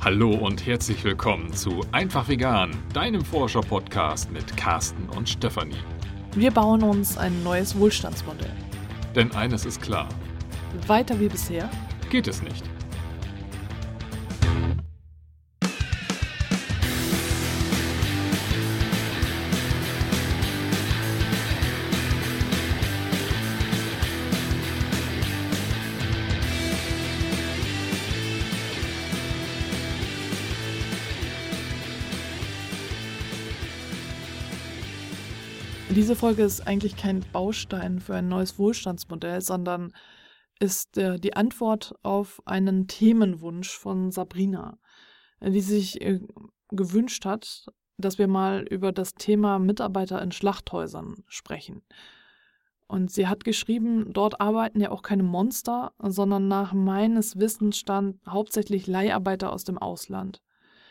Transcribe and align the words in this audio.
Hallo 0.00 0.30
und 0.32 0.64
herzlich 0.64 1.02
willkommen 1.02 1.52
zu 1.52 1.80
Einfach 1.90 2.28
Vegan, 2.28 2.70
deinem 2.94 3.24
Forscher-Podcast 3.24 4.30
mit 4.30 4.56
Carsten 4.56 5.08
und 5.16 5.28
Stefanie. 5.28 5.74
Wir 6.36 6.52
bauen 6.52 6.84
uns 6.84 7.18
ein 7.18 7.42
neues 7.42 7.76
Wohlstandsmodell. 7.76 8.52
Denn 9.16 9.32
eines 9.32 9.66
ist 9.66 9.82
klar: 9.82 10.08
Weiter 10.86 11.18
wie 11.18 11.28
bisher 11.28 11.68
geht 12.10 12.28
es 12.28 12.42
nicht. 12.42 12.62
Diese 36.08 36.20
Folge 36.20 36.42
ist 36.42 36.66
eigentlich 36.66 36.96
kein 36.96 37.22
Baustein 37.34 38.00
für 38.00 38.14
ein 38.14 38.28
neues 38.28 38.58
Wohlstandsmodell, 38.58 39.42
sondern 39.42 39.92
ist 40.58 40.96
äh, 40.96 41.20
die 41.20 41.36
Antwort 41.36 41.96
auf 42.02 42.40
einen 42.46 42.86
Themenwunsch 42.88 43.76
von 43.76 44.10
Sabrina, 44.10 44.78
die 45.42 45.60
sich 45.60 46.00
äh, 46.00 46.20
gewünscht 46.70 47.26
hat, 47.26 47.66
dass 47.98 48.16
wir 48.16 48.26
mal 48.26 48.62
über 48.62 48.90
das 48.90 49.16
Thema 49.16 49.58
Mitarbeiter 49.58 50.22
in 50.22 50.32
Schlachthäusern 50.32 51.24
sprechen. 51.26 51.82
Und 52.86 53.10
sie 53.10 53.26
hat 53.26 53.44
geschrieben, 53.44 54.14
dort 54.14 54.40
arbeiten 54.40 54.80
ja 54.80 54.90
auch 54.90 55.02
keine 55.02 55.24
Monster, 55.24 55.92
sondern 55.98 56.48
nach 56.48 56.72
meines 56.72 57.38
Wissens 57.38 57.76
stand 57.76 58.16
hauptsächlich 58.26 58.86
Leiharbeiter 58.86 59.52
aus 59.52 59.64
dem 59.64 59.76
Ausland. 59.76 60.40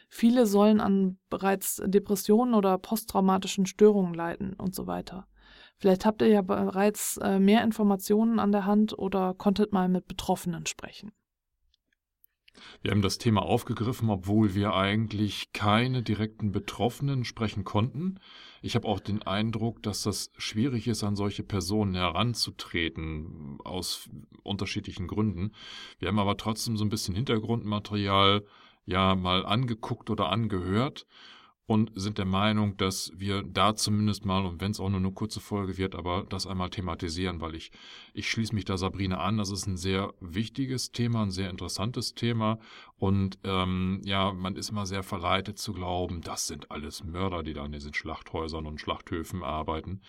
Viele 0.09 0.45
sollen 0.45 0.79
an 0.79 1.17
bereits 1.29 1.81
Depressionen 1.85 2.53
oder 2.53 2.77
posttraumatischen 2.77 3.65
Störungen 3.65 4.13
leiden 4.13 4.53
und 4.53 4.73
so 4.73 4.87
weiter. 4.87 5.27
Vielleicht 5.77 6.05
habt 6.05 6.21
ihr 6.21 6.29
ja 6.29 6.41
bereits 6.41 7.17
äh, 7.17 7.39
mehr 7.39 7.63
Informationen 7.63 8.39
an 8.39 8.51
der 8.51 8.65
Hand 8.65 8.97
oder 8.97 9.33
konntet 9.33 9.73
mal 9.73 9.89
mit 9.89 10.07
Betroffenen 10.07 10.65
sprechen. 10.65 11.11
Wir 12.81 12.91
haben 12.91 13.01
das 13.01 13.17
Thema 13.19 13.43
aufgegriffen, 13.43 14.09
obwohl 14.09 14.55
wir 14.55 14.73
eigentlich 14.73 15.53
keine 15.53 16.01
direkten 16.01 16.51
Betroffenen 16.51 17.23
sprechen 17.23 17.63
konnten. 17.63 18.19
Ich 18.61 18.75
habe 18.75 18.87
auch 18.87 18.99
den 18.99 19.21
Eindruck, 19.21 19.83
dass 19.83 20.03
das 20.03 20.31
schwierig 20.37 20.87
ist, 20.87 21.03
an 21.03 21.15
solche 21.15 21.43
Personen 21.43 21.95
heranzutreten, 21.95 23.59
aus 23.63 24.09
unterschiedlichen 24.43 25.07
Gründen. 25.07 25.51
Wir 25.99 26.07
haben 26.07 26.19
aber 26.19 26.37
trotzdem 26.37 26.77
so 26.77 26.85
ein 26.85 26.89
bisschen 26.89 27.15
Hintergrundmaterial 27.15 28.43
ja 28.87 29.13
mal 29.13 29.45
angeguckt 29.45 30.09
oder 30.09 30.29
angehört 30.29 31.05
und 31.67 31.91
sind 31.95 32.17
der 32.17 32.25
Meinung, 32.25 32.77
dass 32.77 33.11
wir 33.17 33.43
da 33.43 33.75
zumindest 33.75 34.25
mal, 34.25 34.45
und 34.45 34.61
wenn 34.61 34.71
es 34.71 34.79
auch 34.79 34.89
nur 34.89 34.99
eine 34.99 35.11
kurze 35.11 35.41
Folge 35.41 35.77
wird, 35.77 35.95
aber 35.95 36.25
das 36.29 36.47
einmal 36.47 36.69
thematisieren, 36.69 37.41
weil 37.41 37.55
ich, 37.55 37.71
ich 38.13 38.29
schließe 38.29 38.55
mich 38.55 38.63
da 38.63 38.77
Sabrina 38.77 39.17
an. 39.17 39.37
Das 39.37 39.51
ist 39.51 39.67
ein 39.67 39.75
sehr 39.75 40.13
wichtiges 40.21 40.93
Thema, 40.93 41.23
ein 41.23 41.31
sehr 41.31 41.49
interessantes 41.49 42.15
Thema. 42.15 42.57
Und 42.95 43.37
ähm, 43.43 43.99
ja, 44.05 44.31
man 44.31 44.55
ist 44.55 44.69
immer 44.69 44.85
sehr 44.85 45.03
verleitet 45.03 45.59
zu 45.59 45.73
glauben, 45.73 46.21
das 46.21 46.47
sind 46.47 46.71
alles 46.71 47.03
Mörder, 47.03 47.43
die 47.43 47.53
da 47.53 47.65
in 47.65 47.73
diesen 47.73 47.93
Schlachthäusern 47.93 48.65
und 48.65 48.79
Schlachthöfen 48.79 49.43
arbeiten. 49.43 50.01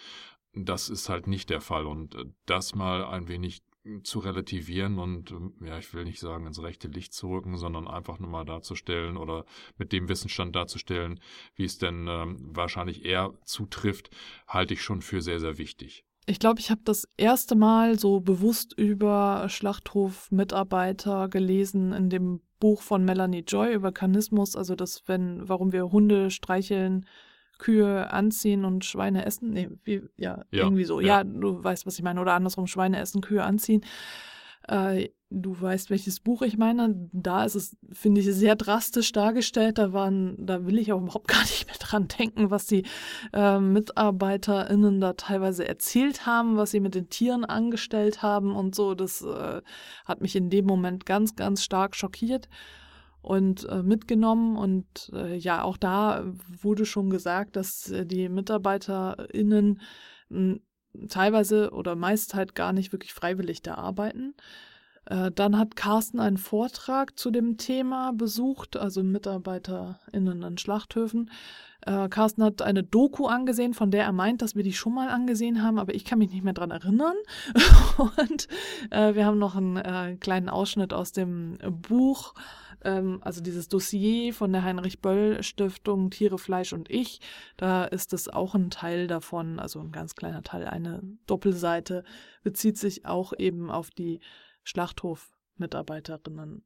Das 0.54 0.88
ist 0.88 1.08
halt 1.08 1.26
nicht 1.26 1.50
der 1.50 1.60
Fall. 1.60 1.86
Und 1.86 2.14
äh, 2.14 2.24
das 2.46 2.76
mal 2.76 3.04
ein 3.04 3.26
wenig 3.26 3.62
zu 4.02 4.18
relativieren 4.18 4.98
und, 4.98 5.30
ähm, 5.30 5.54
ja, 5.64 5.78
ich 5.78 5.92
will 5.94 6.04
nicht 6.04 6.20
sagen, 6.20 6.46
ins 6.46 6.62
rechte 6.62 6.88
Licht 6.88 7.12
zu 7.12 7.30
rücken, 7.30 7.56
sondern 7.56 7.88
einfach 7.88 8.18
nur 8.18 8.28
mal 8.28 8.44
darzustellen 8.44 9.16
oder 9.16 9.44
mit 9.78 9.92
dem 9.92 10.08
Wissensstand 10.08 10.54
darzustellen, 10.54 11.20
wie 11.54 11.64
es 11.64 11.78
denn 11.78 12.06
ähm, 12.08 12.36
wahrscheinlich 12.54 13.04
eher 13.04 13.32
zutrifft, 13.44 14.10
halte 14.46 14.74
ich 14.74 14.82
schon 14.82 15.00
für 15.00 15.22
sehr, 15.22 15.40
sehr 15.40 15.58
wichtig. 15.58 16.04
Ich 16.26 16.38
glaube, 16.38 16.60
ich 16.60 16.70
habe 16.70 16.82
das 16.84 17.08
erste 17.16 17.54
Mal 17.54 17.98
so 17.98 18.20
bewusst 18.20 18.74
über 18.76 19.46
Schlachthof-Mitarbeiter 19.48 21.28
gelesen 21.28 21.92
in 21.94 22.10
dem 22.10 22.40
Buch 22.60 22.82
von 22.82 23.04
Melanie 23.04 23.44
Joy 23.46 23.72
über 23.72 23.92
Kanismus, 23.92 24.54
also 24.54 24.74
das, 24.74 25.04
wenn, 25.06 25.48
warum 25.48 25.72
wir 25.72 25.90
Hunde 25.90 26.30
streicheln, 26.30 27.06
Kühe 27.58 28.10
anziehen 28.10 28.64
und 28.64 28.84
Schweine 28.84 29.26
essen. 29.26 29.50
Nee, 29.50 29.68
wie, 29.84 30.02
ja, 30.16 30.44
ja 30.50 30.64
irgendwie 30.64 30.84
so. 30.84 31.00
Ja. 31.00 31.18
ja. 31.18 31.24
du 31.24 31.62
weißt, 31.62 31.86
was 31.86 31.96
ich 31.96 32.02
meine. 32.02 32.20
Oder 32.20 32.34
andersrum, 32.34 32.66
Schweine 32.66 32.98
essen, 32.98 33.20
Kühe 33.20 33.42
anziehen. 33.42 33.84
Äh, 34.66 35.08
du 35.30 35.60
weißt, 35.60 35.90
welches 35.90 36.20
Buch 36.20 36.42
ich 36.42 36.56
meine. 36.56 36.94
Da 37.12 37.44
ist 37.44 37.54
es, 37.54 37.76
finde 37.92 38.20
ich, 38.20 38.26
sehr 38.32 38.56
drastisch 38.56 39.12
dargestellt. 39.12 39.78
Da 39.78 39.92
waren, 39.92 40.36
da 40.38 40.66
will 40.66 40.78
ich 40.78 40.92
auch 40.92 41.02
überhaupt 41.02 41.28
gar 41.28 41.42
nicht 41.42 41.66
mehr 41.66 41.76
dran 41.78 42.08
denken, 42.08 42.50
was 42.50 42.66
die 42.66 42.84
äh, 43.32 43.58
MitarbeiterInnen 43.58 45.00
da 45.00 45.14
teilweise 45.14 45.66
erzählt 45.66 46.26
haben, 46.26 46.56
was 46.56 46.70
sie 46.70 46.80
mit 46.80 46.94
den 46.94 47.10
Tieren 47.10 47.44
angestellt 47.44 48.22
haben 48.22 48.54
und 48.54 48.74
so. 48.74 48.94
Das 48.94 49.22
äh, 49.22 49.62
hat 50.04 50.20
mich 50.20 50.36
in 50.36 50.50
dem 50.50 50.66
Moment 50.66 51.06
ganz, 51.06 51.36
ganz 51.36 51.64
stark 51.64 51.96
schockiert 51.96 52.48
und 53.28 53.68
äh, 53.68 53.82
mitgenommen. 53.82 54.56
Und 54.56 55.10
äh, 55.12 55.36
ja, 55.36 55.62
auch 55.62 55.76
da 55.76 56.24
wurde 56.62 56.86
schon 56.86 57.10
gesagt, 57.10 57.56
dass 57.56 57.90
äh, 57.90 58.06
die 58.06 58.30
MitarbeiterInnen 58.30 59.82
hm, 60.30 60.60
teilweise 61.10 61.70
oder 61.72 61.94
meist 61.94 62.34
halt 62.34 62.54
gar 62.54 62.72
nicht 62.72 62.90
wirklich 62.92 63.12
freiwillig 63.12 63.60
da 63.60 63.74
arbeiten. 63.74 64.34
Äh, 65.04 65.30
dann 65.30 65.58
hat 65.58 65.76
Carsten 65.76 66.20
einen 66.20 66.38
Vortrag 66.38 67.18
zu 67.18 67.30
dem 67.30 67.58
Thema 67.58 68.12
besucht, 68.14 68.78
also 68.78 69.02
MitarbeiterInnen 69.02 70.42
an 70.42 70.56
Schlachthöfen. 70.56 71.30
Äh, 71.82 72.08
Carsten 72.08 72.42
hat 72.42 72.62
eine 72.62 72.82
Doku 72.82 73.26
angesehen, 73.26 73.74
von 73.74 73.90
der 73.90 74.04
er 74.04 74.12
meint, 74.12 74.40
dass 74.40 74.56
wir 74.56 74.62
die 74.62 74.72
schon 74.72 74.94
mal 74.94 75.10
angesehen 75.10 75.62
haben, 75.62 75.78
aber 75.78 75.94
ich 75.94 76.06
kann 76.06 76.18
mich 76.18 76.30
nicht 76.30 76.44
mehr 76.44 76.54
dran 76.54 76.70
erinnern. 76.70 77.16
Und 77.98 78.48
äh, 78.90 79.14
wir 79.14 79.26
haben 79.26 79.38
noch 79.38 79.54
einen 79.54 80.18
kleinen 80.18 80.48
Ausschnitt 80.48 80.94
aus 80.94 81.12
dem 81.12 81.58
Buch 81.86 82.32
ähm, 82.84 83.20
also 83.22 83.40
dieses 83.40 83.68
Dossier 83.68 84.34
von 84.34 84.52
der 84.52 84.62
Heinrich 84.62 85.00
Böll 85.00 85.42
Stiftung 85.42 86.10
Tiere, 86.10 86.38
Fleisch 86.38 86.72
und 86.72 86.90
Ich, 86.90 87.20
da 87.56 87.84
ist 87.84 88.12
es 88.12 88.28
auch 88.28 88.54
ein 88.54 88.70
Teil 88.70 89.06
davon, 89.06 89.58
also 89.58 89.80
ein 89.80 89.92
ganz 89.92 90.14
kleiner 90.14 90.42
Teil, 90.42 90.66
eine 90.66 91.02
Doppelseite, 91.26 92.04
bezieht 92.42 92.78
sich 92.78 93.06
auch 93.06 93.32
eben 93.36 93.70
auf 93.70 93.90
die 93.90 94.20
Schlachthofmitarbeiterinnen. 94.64 96.64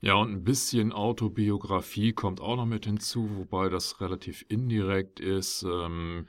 Ja, 0.00 0.14
und 0.14 0.32
ein 0.32 0.44
bisschen 0.44 0.92
Autobiografie 0.92 2.12
kommt 2.12 2.40
auch 2.40 2.56
noch 2.56 2.66
mit 2.66 2.84
hinzu, 2.84 3.28
wobei 3.36 3.68
das 3.68 4.00
relativ 4.00 4.44
indirekt 4.48 5.18
ist. 5.18 5.62
Ähm, 5.62 6.28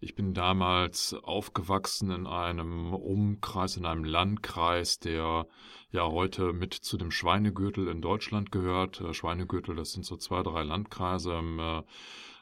ich 0.00 0.14
bin 0.14 0.34
damals 0.34 1.14
aufgewachsen 1.14 2.10
in 2.10 2.26
einem 2.26 2.94
Umkreis, 2.94 3.76
in 3.76 3.86
einem 3.86 4.04
Landkreis, 4.04 4.98
der 4.98 5.46
ja 5.90 6.06
heute 6.06 6.52
mit 6.52 6.74
zu 6.74 6.96
dem 6.96 7.10
Schweinegürtel 7.10 7.88
in 7.88 8.00
Deutschland 8.00 8.52
gehört. 8.52 9.00
Äh, 9.00 9.12
Schweinegürtel, 9.12 9.74
das 9.74 9.92
sind 9.92 10.04
so 10.04 10.16
zwei, 10.16 10.42
drei 10.42 10.62
Landkreise 10.62 11.34
im 11.34 11.58
äh, 11.58 11.82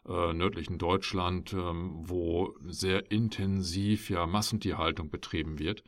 äh, 0.06 0.34
nördlichen 0.34 0.78
Deutschland, 0.78 1.52
ähm, 1.52 1.92
wo 1.96 2.54
sehr 2.66 3.10
intensiv 3.10 4.10
ja 4.10 4.26
Massentierhaltung 4.26 5.10
betrieben 5.10 5.58
wird. 5.58 5.82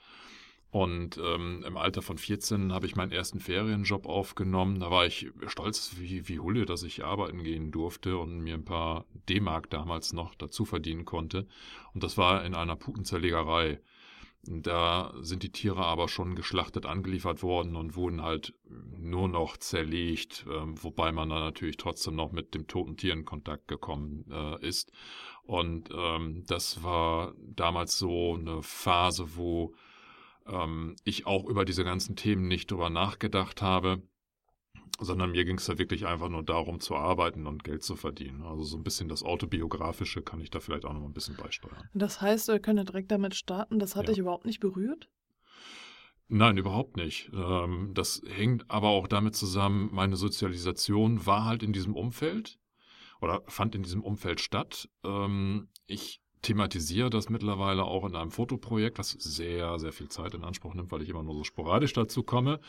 Und 0.71 1.19
ähm, 1.19 1.65
im 1.67 1.77
Alter 1.77 2.03
von 2.03 2.19
14 2.19 2.73
habe 2.73 2.87
ich 2.87 2.97
meinen 2.97 3.13
ersten 3.13 3.41
Ferienjob 3.41 4.07
aufgenommen. 4.07 4.81
Da 4.81 4.91
war 4.91 5.07
ich 5.07 5.31
stolz 5.47 5.95
wie, 5.99 6.29
wie 6.29 6.41
Hulle, 6.41 6.67
dass 6.67 6.83
ich 6.83 7.05
arbeiten 7.05 7.43
gehen 7.43 7.71
durfte 7.71 8.19
und 8.19 8.41
mir 8.41 8.55
ein 8.55 8.65
paar 8.65 9.07
D-Mark 9.29 9.71
damals 9.71 10.13
noch 10.13 10.35
dazu 10.35 10.65
verdienen 10.65 11.05
konnte. 11.05 11.47
Und 11.95 12.03
das 12.03 12.19
war 12.19 12.45
in 12.45 12.55
einer 12.55 12.77
Putenzerlegerei. 12.77 13.81
Da 14.49 15.13
sind 15.23 15.43
die 15.43 15.51
Tiere 15.51 15.85
aber 15.85 16.09
schon 16.09 16.37
geschlachtet 16.37 16.87
angeliefert 16.87 17.43
worden 17.43 17.75
und 17.75 17.97
wurden 17.97 18.23
halt 18.23 18.55
nur 18.69 19.29
noch 19.29 19.57
zerlegt, 19.57 20.47
äh, 20.49 20.83
wobei 20.83 21.11
man 21.11 21.31
da 21.31 21.41
natürlich 21.41 21.79
trotzdem 21.79 22.15
noch 22.15 22.31
mit 22.31 22.55
dem 22.55 22.69
toten 22.69 22.97
Tier 22.97 23.13
in 23.13 23.25
Kontakt 23.25 23.67
gekommen 23.67 24.25
äh, 24.31 24.65
ist. 24.65 24.93
Und 25.43 25.89
ähm, 25.93 26.45
das 26.47 26.85
war 26.85 27.35
damals 27.41 27.99
so 27.99 28.35
eine 28.35 28.63
Phase, 28.63 29.37
wo 29.37 29.75
ähm, 30.49 30.97
ich 31.05 31.27
auch 31.27 31.45
über 31.45 31.65
diese 31.65 31.85
ganzen 31.85 32.17
Themen 32.17 32.49
nicht 32.49 32.71
drüber 32.71 32.91
nachgedacht 32.91 33.63
habe 33.63 34.03
sondern 34.99 35.33
mir 35.33 35.45
ging 35.45 35.59
es 35.59 35.67
da 35.67 35.79
wirklich 35.79 36.07
einfach 36.07 36.29
nur 36.29 36.43
darum 36.43 36.81
zu 36.81 36.97
arbeiten 36.97 37.47
und 37.47 37.65
Geld 37.65 37.83
zu 37.83 37.97
verdienen. 37.97 38.43
Also 38.43 38.63
so 38.65 38.77
ein 38.77 38.83
bisschen 38.83 39.09
das 39.09 39.23
Autobiografische 39.23 40.23
kann 40.23 40.41
ich 40.41 40.51
da 40.51 40.61
vielleicht 40.61 40.85
auch 40.85 40.93
noch 40.93 41.05
ein 41.05 41.13
bisschen 41.13 41.37
beisteuern. 41.37 41.89
Das 41.95 42.21
heißt, 42.21 42.49
wir 42.49 42.61
können 42.61 42.87
direkt 42.87 43.11
damit 43.11 43.35
starten. 43.35 43.79
Das 43.79 43.97
hat 43.97 44.05
ja. 44.05 44.11
dich 44.11 44.19
überhaupt 44.19 44.47
nicht 44.47 44.61
berührt? 44.61 45.09
Nein, 46.29 46.57
überhaupt 46.57 46.97
nicht. 46.97 47.31
Ähm, 47.35 47.93
das 47.95 48.23
hängt 48.27 48.69
aber 48.71 48.89
auch 48.89 49.07
damit 49.07 49.37
zusammen, 49.37 49.91
meine 49.93 50.17
Sozialisation 50.17 51.25
war 51.27 51.45
halt 51.45 51.63
in 51.63 51.73
diesem 51.73 51.95
Umfeld 51.95 52.59
oder 53.21 53.43
fand 53.47 53.75
in 53.75 53.83
diesem 53.83 54.03
Umfeld 54.03 54.41
statt. 54.41 54.89
Ähm, 55.05 55.69
ich 55.87 56.21
thematisiere 56.47 57.11
das 57.11 57.29
mittlerweile 57.29 57.85
auch 57.85 58.05
in 58.05 58.15
einem 58.15 58.31
Fotoprojekt, 58.31 58.99
was 58.99 59.11
sehr, 59.11 59.81
sehr 59.81 59.93
viel 59.93 60.09
Zeit 60.09 60.33
in 60.33 60.45
Anspruch 60.45 60.75
nimmt, 60.75 60.93
weil 60.93 61.03
ich 61.03 61.09
immer 61.09 61.25
nur 61.25 61.35
so 61.35 61.43
sporadisch 61.43 61.93
dazu 61.93 62.23
komme. 62.23 62.61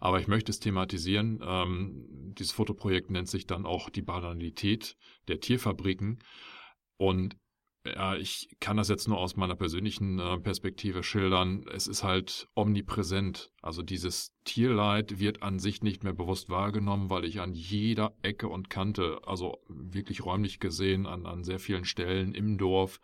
Aber 0.00 0.18
ich 0.18 0.28
möchte 0.28 0.50
es 0.50 0.60
thematisieren. 0.60 1.40
Ähm, 1.44 2.06
dieses 2.38 2.52
Fotoprojekt 2.52 3.10
nennt 3.10 3.28
sich 3.28 3.46
dann 3.46 3.66
auch 3.66 3.90
die 3.90 4.00
Banalität 4.00 4.96
der 5.28 5.40
Tierfabriken. 5.40 6.20
Und 6.96 7.36
ja, 7.84 8.16
ich 8.16 8.48
kann 8.60 8.78
das 8.78 8.88
jetzt 8.88 9.08
nur 9.08 9.18
aus 9.18 9.36
meiner 9.36 9.56
persönlichen 9.56 10.18
äh, 10.18 10.38
Perspektive 10.38 11.02
schildern. 11.02 11.66
Es 11.70 11.86
ist 11.86 12.02
halt 12.02 12.48
omnipräsent. 12.54 13.50
Also 13.60 13.82
dieses 13.82 14.32
Tierleid 14.48 15.20
wird 15.20 15.42
an 15.42 15.58
sich 15.58 15.82
nicht 15.82 16.04
mehr 16.04 16.14
bewusst 16.14 16.48
wahrgenommen, 16.48 17.10
weil 17.10 17.26
ich 17.26 17.40
an 17.40 17.52
jeder 17.52 18.14
Ecke 18.22 18.48
und 18.48 18.70
Kante, 18.70 19.20
also 19.26 19.58
wirklich 19.68 20.24
räumlich 20.24 20.58
gesehen, 20.58 21.06
an, 21.06 21.26
an 21.26 21.44
sehr 21.44 21.58
vielen 21.58 21.84
Stellen 21.84 22.32
im 22.32 22.56
Dorf 22.56 22.98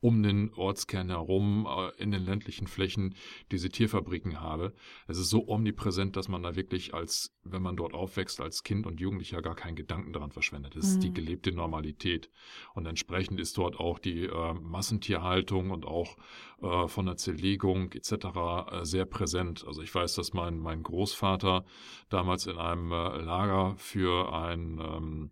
um 0.00 0.22
den 0.22 0.52
Ortskern 0.54 1.08
herum, 1.08 1.66
äh, 1.68 2.02
in 2.02 2.10
den 2.10 2.24
ländlichen 2.24 2.66
Flächen, 2.66 3.14
diese 3.50 3.70
Tierfabriken 3.70 4.40
habe. 4.40 4.74
Es 5.06 5.18
ist 5.18 5.30
so 5.30 5.48
omnipräsent, 5.48 6.16
dass 6.16 6.28
man 6.28 6.42
da 6.42 6.54
wirklich 6.54 6.94
als, 6.94 7.34
wenn 7.44 7.62
man 7.62 7.76
dort 7.76 7.94
aufwächst, 7.94 8.40
als 8.40 8.62
Kind 8.62 8.86
und 8.86 9.00
Jugendlicher 9.00 9.42
gar 9.42 9.54
keinen 9.54 9.76
Gedanken 9.76 10.12
daran 10.12 10.32
verschwendet. 10.32 10.76
Es 10.76 10.84
mhm. 10.84 10.90
ist 10.92 11.02
die 11.02 11.10
mhm. 11.10 11.14
gelebte 11.14 11.52
Normalität. 11.52 12.30
Und 12.74 12.86
entsprechend 12.86 13.40
ist 13.40 13.58
dort 13.58 13.80
auch 13.80 13.98
die 13.98 14.24
äh, 14.24 14.54
Massentierhaltung 14.54 15.70
und 15.70 15.84
auch 15.86 16.16
äh, 16.62 16.88
von 16.88 17.04
der 17.04 17.16
Zerlegung 17.18 17.92
etc. 17.92 18.12
Äh, 18.12 18.84
sehr 18.84 19.04
präsent. 19.04 19.64
Also 19.66 19.82
ich 19.82 19.94
weiß, 19.94 20.14
dass 20.14 20.32
mein, 20.32 20.58
mein 20.58 20.82
Großvater 20.82 21.66
damals 22.08 22.46
in 22.46 22.56
einem 22.56 22.92
äh, 22.92 23.18
Lager 23.18 23.74
für 23.76 24.32
ein, 24.32 24.80
ähm, 24.80 25.30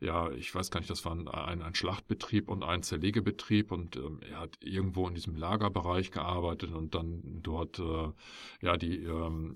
ja, 0.00 0.30
ich 0.30 0.54
weiß 0.54 0.70
gar 0.70 0.80
nicht, 0.80 0.88
das 0.88 1.04
war 1.04 1.12
ein, 1.12 1.28
ein, 1.28 1.74
Schlachtbetrieb 1.74 2.48
und 2.48 2.62
ein 2.62 2.82
Zerlegebetrieb 2.82 3.70
und 3.70 3.96
ähm, 3.96 4.20
er 4.26 4.40
hat 4.40 4.56
irgendwo 4.60 5.06
in 5.08 5.14
diesem 5.14 5.36
Lagerbereich 5.36 6.10
gearbeitet 6.10 6.72
und 6.72 6.94
dann 6.94 7.20
dort 7.42 7.78
äh, 7.78 8.10
ja 8.62 8.78
die 8.78 9.04
ähm, 9.04 9.52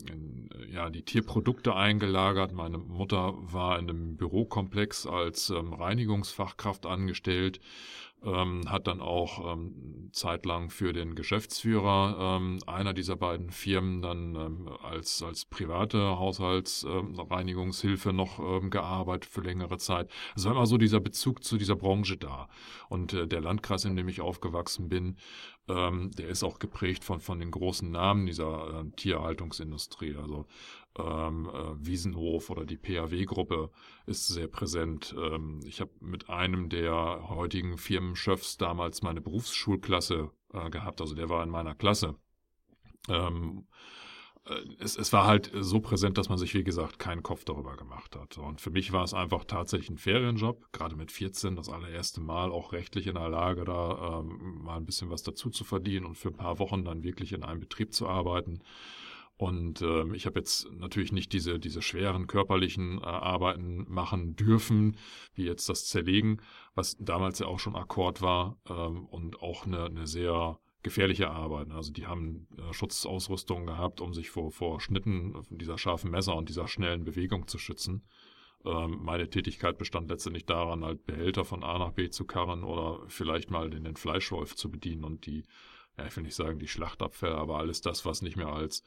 ja 0.71 0.91
die 0.91 1.03
Tierprodukte 1.03 1.75
eingelagert. 1.75 2.53
Meine 2.53 2.77
Mutter 2.77 3.35
war 3.39 3.79
in 3.79 3.89
einem 3.89 4.17
Bürokomplex 4.17 5.07
als 5.07 5.49
ähm, 5.49 5.73
Reinigungsfachkraft 5.73 6.85
angestellt 6.85 7.61
ähm, 8.25 8.63
hat 8.71 8.87
dann 8.87 9.01
auch 9.01 9.53
ähm, 9.53 10.11
zeitlang 10.13 10.71
für 10.71 10.93
den 10.93 11.15
Geschäftsführer 11.15 12.39
ähm, 12.39 12.59
einer 12.67 12.95
dieser 12.95 13.17
beiden 13.17 13.51
Firmen 13.51 14.03
dann 14.03 14.35
ähm, 14.35 14.69
als, 14.83 15.23
als 15.23 15.45
private 15.45 16.19
Haushaltsreinigungshilfe 16.19 18.13
noch 18.13 18.39
ähm, 18.39 18.71
gearbeitet 18.71 19.31
für 19.31 19.43
längere 19.43 19.79
Zeit. 19.79 20.11
Es 20.35 20.45
war 20.45 20.53
immer 20.53 20.67
so 20.67 20.79
dieser 20.79 21.01
Bezug 21.01 21.45
zu 21.45 21.57
dieser 21.59 21.77
Branche 21.77 22.17
da. 22.17 22.49
Und 22.89 23.13
äh, 23.13 23.27
der 23.27 23.41
Landkreis, 23.41 23.85
in 23.85 23.97
dem 23.97 24.09
ich 24.09 24.21
aufgewachsen 24.21 24.89
bin, 24.89 25.17
ähm, 25.69 26.11
der 26.13 26.29
ist 26.29 26.45
auch 26.45 26.59
geprägt 26.59 27.05
von, 27.05 27.21
von 27.21 27.39
den 27.39 27.51
großen 27.51 27.91
Namen 27.91 28.27
dieser 28.27 28.81
äh, 28.81 28.91
Tierhaltungsindustrie. 28.97 30.17
Also 30.17 30.47
ähm, 30.99 31.49
äh, 31.53 31.87
Wiesenhof 31.87 32.51
oder 32.51 32.65
die 32.65 32.77
PAW-Gruppe 32.77 33.71
ist 34.07 34.29
sehr 34.29 34.49
präsent. 34.49 35.15
Ähm, 35.19 35.61
ich 35.65 35.81
habe 35.81 35.91
mit 36.01 36.29
einem 36.31 36.69
der 36.69 37.29
heutigen 37.29 37.79
Firmenchefs 37.79 38.57
damals 38.57 39.03
meine 39.03 39.21
Berufsschulklasse 39.21 40.31
äh, 40.53 40.71
gehabt, 40.71 41.01
also 41.01 41.15
der 41.15 41.29
war 41.29 41.43
in 41.43 41.51
meiner 41.51 41.75
Klasse. 41.75 42.17
Ähm, 43.09 43.67
äh, 44.47 44.61
es, 44.79 44.97
es, 44.97 45.13
war 45.13 45.27
halt 45.27 45.51
so 45.55 45.81
präsent, 45.81 46.19
dass 46.19 46.29
man 46.29 46.39
sich, 46.39 46.55
wie 46.55 46.65
gesagt, 46.65 46.99
keinen 46.99 47.23
Kopf 47.23 47.45
darüber 47.45 47.77
gemacht 47.77 48.17
hat. 48.17 48.39
Und 48.39 48.61
für 48.61 48.71
mich 48.71 48.93
war 48.93 49.05
es 49.05 49.15
einfach 49.15 49.45
tatsächlich 49.45 49.91
ein 49.91 49.99
Ferienjob, 49.99 50.73
gerade 50.73 50.97
mit 50.97 51.13
14, 51.13 51.57
das 51.57 51.69
allererste 51.69 52.21
Mal 52.21 52.51
auch 52.51 52.73
rechtlich 52.73 53.07
in 53.07 53.15
der 53.15 53.29
Lage, 53.29 53.65
da 53.65 54.21
ähm, 54.21 54.63
mal 54.63 54.77
ein 54.77 54.87
bisschen 54.87 55.11
was 55.11 55.23
dazu 55.23 55.51
zu 55.51 55.65
verdienen 55.65 56.07
und 56.07 56.17
für 56.17 56.29
ein 56.29 56.37
paar 56.37 56.59
Wochen 56.59 56.85
dann 56.85 57.03
wirklich 57.03 57.33
in 57.33 57.43
einem 57.43 57.61
Betrieb 57.61 57.93
zu 57.93 58.09
arbeiten. 58.09 58.61
Und 59.39 59.83
ähm, 59.83 60.15
ich 60.15 60.25
habe 60.25 60.39
jetzt 60.39 60.71
natürlich 60.73 61.13
nicht 61.13 61.33
diese, 61.33 61.59
diese 61.59 61.83
schweren 61.83 62.27
körperlichen 62.27 62.99
äh, 62.99 63.05
Arbeiten 63.05 63.85
machen 63.87 64.35
dürfen, 64.35 64.97
wie 65.35 65.45
jetzt 65.45 65.69
das 65.69 65.87
Zerlegen, 65.87 66.41
was 66.75 66.97
damals 66.99 67.39
ja 67.39 67.47
auch 67.47 67.59
schon 67.59 67.77
Akkord 67.77 68.23
war 68.23 68.57
ähm, 68.69 69.05
und 69.05 69.43
auch 69.43 69.67
eine, 69.67 69.85
eine 69.85 70.07
sehr 70.07 70.59
gefährliche 70.83 71.31
Arbeit. 71.31 71.71
Also 71.71 71.93
die 71.93 72.07
haben 72.07 72.47
äh, 72.57 72.73
Schutzausrüstung 72.73 73.67
gehabt, 73.67 74.01
um 74.01 74.15
sich 74.15 74.31
vor, 74.31 74.53
vor 74.53 74.81
Schnitten 74.81 75.35
dieser 75.51 75.77
scharfen 75.77 76.11
Messer 76.11 76.35
und 76.35 76.49
dieser 76.49 76.67
schnellen 76.67 77.05
Bewegung 77.05 77.47
zu 77.47 77.59
schützen. 77.59 78.05
Ähm, 78.65 79.01
meine 79.03 79.29
Tätigkeit 79.29 79.77
bestand 79.77 80.09
letztendlich 80.09 80.47
daran, 80.47 80.85
halt 80.85 81.05
Behälter 81.05 81.45
von 81.45 81.63
A 81.63 81.79
nach 81.79 81.93
B 81.93 82.09
zu 82.09 82.25
karren 82.25 82.65
oder 82.65 83.01
vielleicht 83.09 83.51
mal 83.51 83.69
den, 83.69 83.85
den 83.85 83.97
Fleischwolf 83.97 84.57
zu 84.57 84.71
bedienen 84.71 85.05
und 85.05 85.27
die, 85.27 85.45
ja, 85.99 86.07
ich 86.07 86.17
will 86.17 86.25
nicht 86.25 86.37
sagen 86.37 86.59
die 86.59 86.69
Schlachtabfälle, 86.69 87.37
aber 87.37 87.59
alles 87.59 87.83
das, 87.83 88.07
was 88.07 88.23
nicht 88.23 88.37
mehr 88.37 88.49
als 88.49 88.83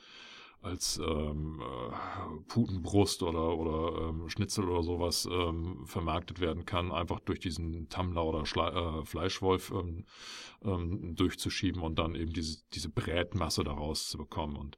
als 0.62 0.98
ähm, 0.98 1.62
äh, 1.62 2.42
Putenbrust 2.48 3.24
oder, 3.24 3.58
oder 3.58 4.10
ähm, 4.10 4.30
Schnitzel 4.30 4.68
oder 4.68 4.84
sowas 4.84 5.28
ähm, 5.32 5.86
vermarktet 5.86 6.42
werden 6.42 6.66
kann, 6.66 6.92
einfach 6.92 7.20
durch 7.22 7.40
diesen 7.40 7.88
Tammler 7.90 8.26
oder 8.26 8.46
Schla 8.46 9.00
äh, 9.00 9.06
Fleischwolf 9.06 9.72
ähm, 9.72 10.06
ähm, 10.64 11.16
durchzuschieben 11.16 11.82
und 11.82 11.98
dann 11.98 12.16
eben 12.16 12.34
diese, 12.34 12.62
diese 12.74 12.90
Brätmasse 12.90 13.64
daraus 13.64 14.10
zu 14.10 14.18
bekommen. 14.18 14.58
Und 14.58 14.78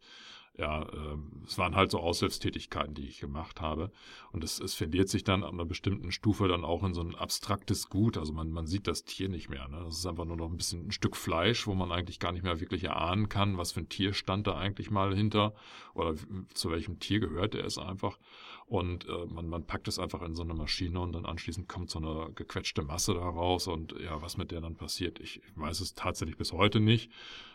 ja, 0.58 0.84
äh, 0.84 1.18
es 1.46 1.58
waren 1.58 1.76
halt 1.76 1.92
so 1.92 2.00
Aushilfstätigkeiten, 2.00 2.94
die 2.94 3.08
ich 3.08 3.20
gemacht 3.20 3.62
habe. 3.62 3.92
Und 4.32 4.44
es, 4.44 4.60
es 4.60 4.74
verliert 4.74 5.10
sich 5.10 5.24
dann 5.24 5.44
an 5.44 5.54
einer 5.54 5.66
bestimmten 5.66 6.12
Stufe 6.12 6.48
dann 6.48 6.66
auch 6.66 6.84
in 6.84 6.94
so 6.94 7.02
ein 7.02 7.16
abstraktes 7.16 7.90
Gut. 7.90 8.18
Also 8.18 8.34
man, 8.34 8.52
man 8.52 8.68
sieht 8.68 8.88
das 8.88 9.06
Tier 9.06 9.30
nicht 9.30 9.50
mehr. 9.50 9.68
Ne? 9.70 9.82
Das 9.86 9.98
ist 9.98 10.06
einfach 10.06 10.26
nur 10.26 10.38
noch 10.38 10.50
ein 10.50 10.58
bisschen 10.58 10.88
ein 10.88 10.92
Stück 10.92 11.16
Fleisch, 11.16 11.68
wo 11.68 11.74
man 11.74 11.92
eigentlich 11.92 12.20
gar 12.20 12.32
nicht 12.32 12.44
mehr 12.44 12.60
wirklich 12.60 12.84
erahnen 12.84 13.30
kann, 13.30 13.58
was 13.58 13.72
für 13.72 13.82
ein 13.82 13.90
Tier 13.90 14.14
stand 14.14 14.46
da 14.48 14.58
eigentlich 14.58 14.92
mal 14.92 15.16
hinter 15.16 15.54
oder 15.94 16.16
zu 16.54 16.70
welchem 16.70 17.00
Tier 17.00 17.20
gehört 17.20 17.56
er 17.56 17.66
es 17.66 17.78
einfach. 17.78 18.18
Und 18.66 19.06
äh, 19.10 19.26
man, 19.26 19.50
man 19.50 19.66
packt 19.66 19.90
es 19.90 20.00
einfach 20.00 20.22
in 20.22 20.34
so 20.34 20.44
eine 20.44 20.54
Maschine 20.54 21.02
und 21.02 21.12
dann 21.12 21.26
anschließend 21.26 21.68
kommt 21.68 21.90
so 21.90 22.00
eine 22.00 22.32
gequetschte 22.34 22.84
Masse 22.84 23.14
da 23.14 23.20
raus. 23.20 23.68
Und 23.68 23.94
ja, 24.00 24.22
was 24.22 24.38
mit 24.38 24.52
der 24.52 24.62
dann 24.62 24.76
passiert, 24.76 25.20
ich 25.20 25.42
weiß 25.56 25.82
es 25.82 25.94
tatsächlich 25.94 26.38
bis 26.38 26.54
heute 26.54 26.80
nicht. 26.80 27.12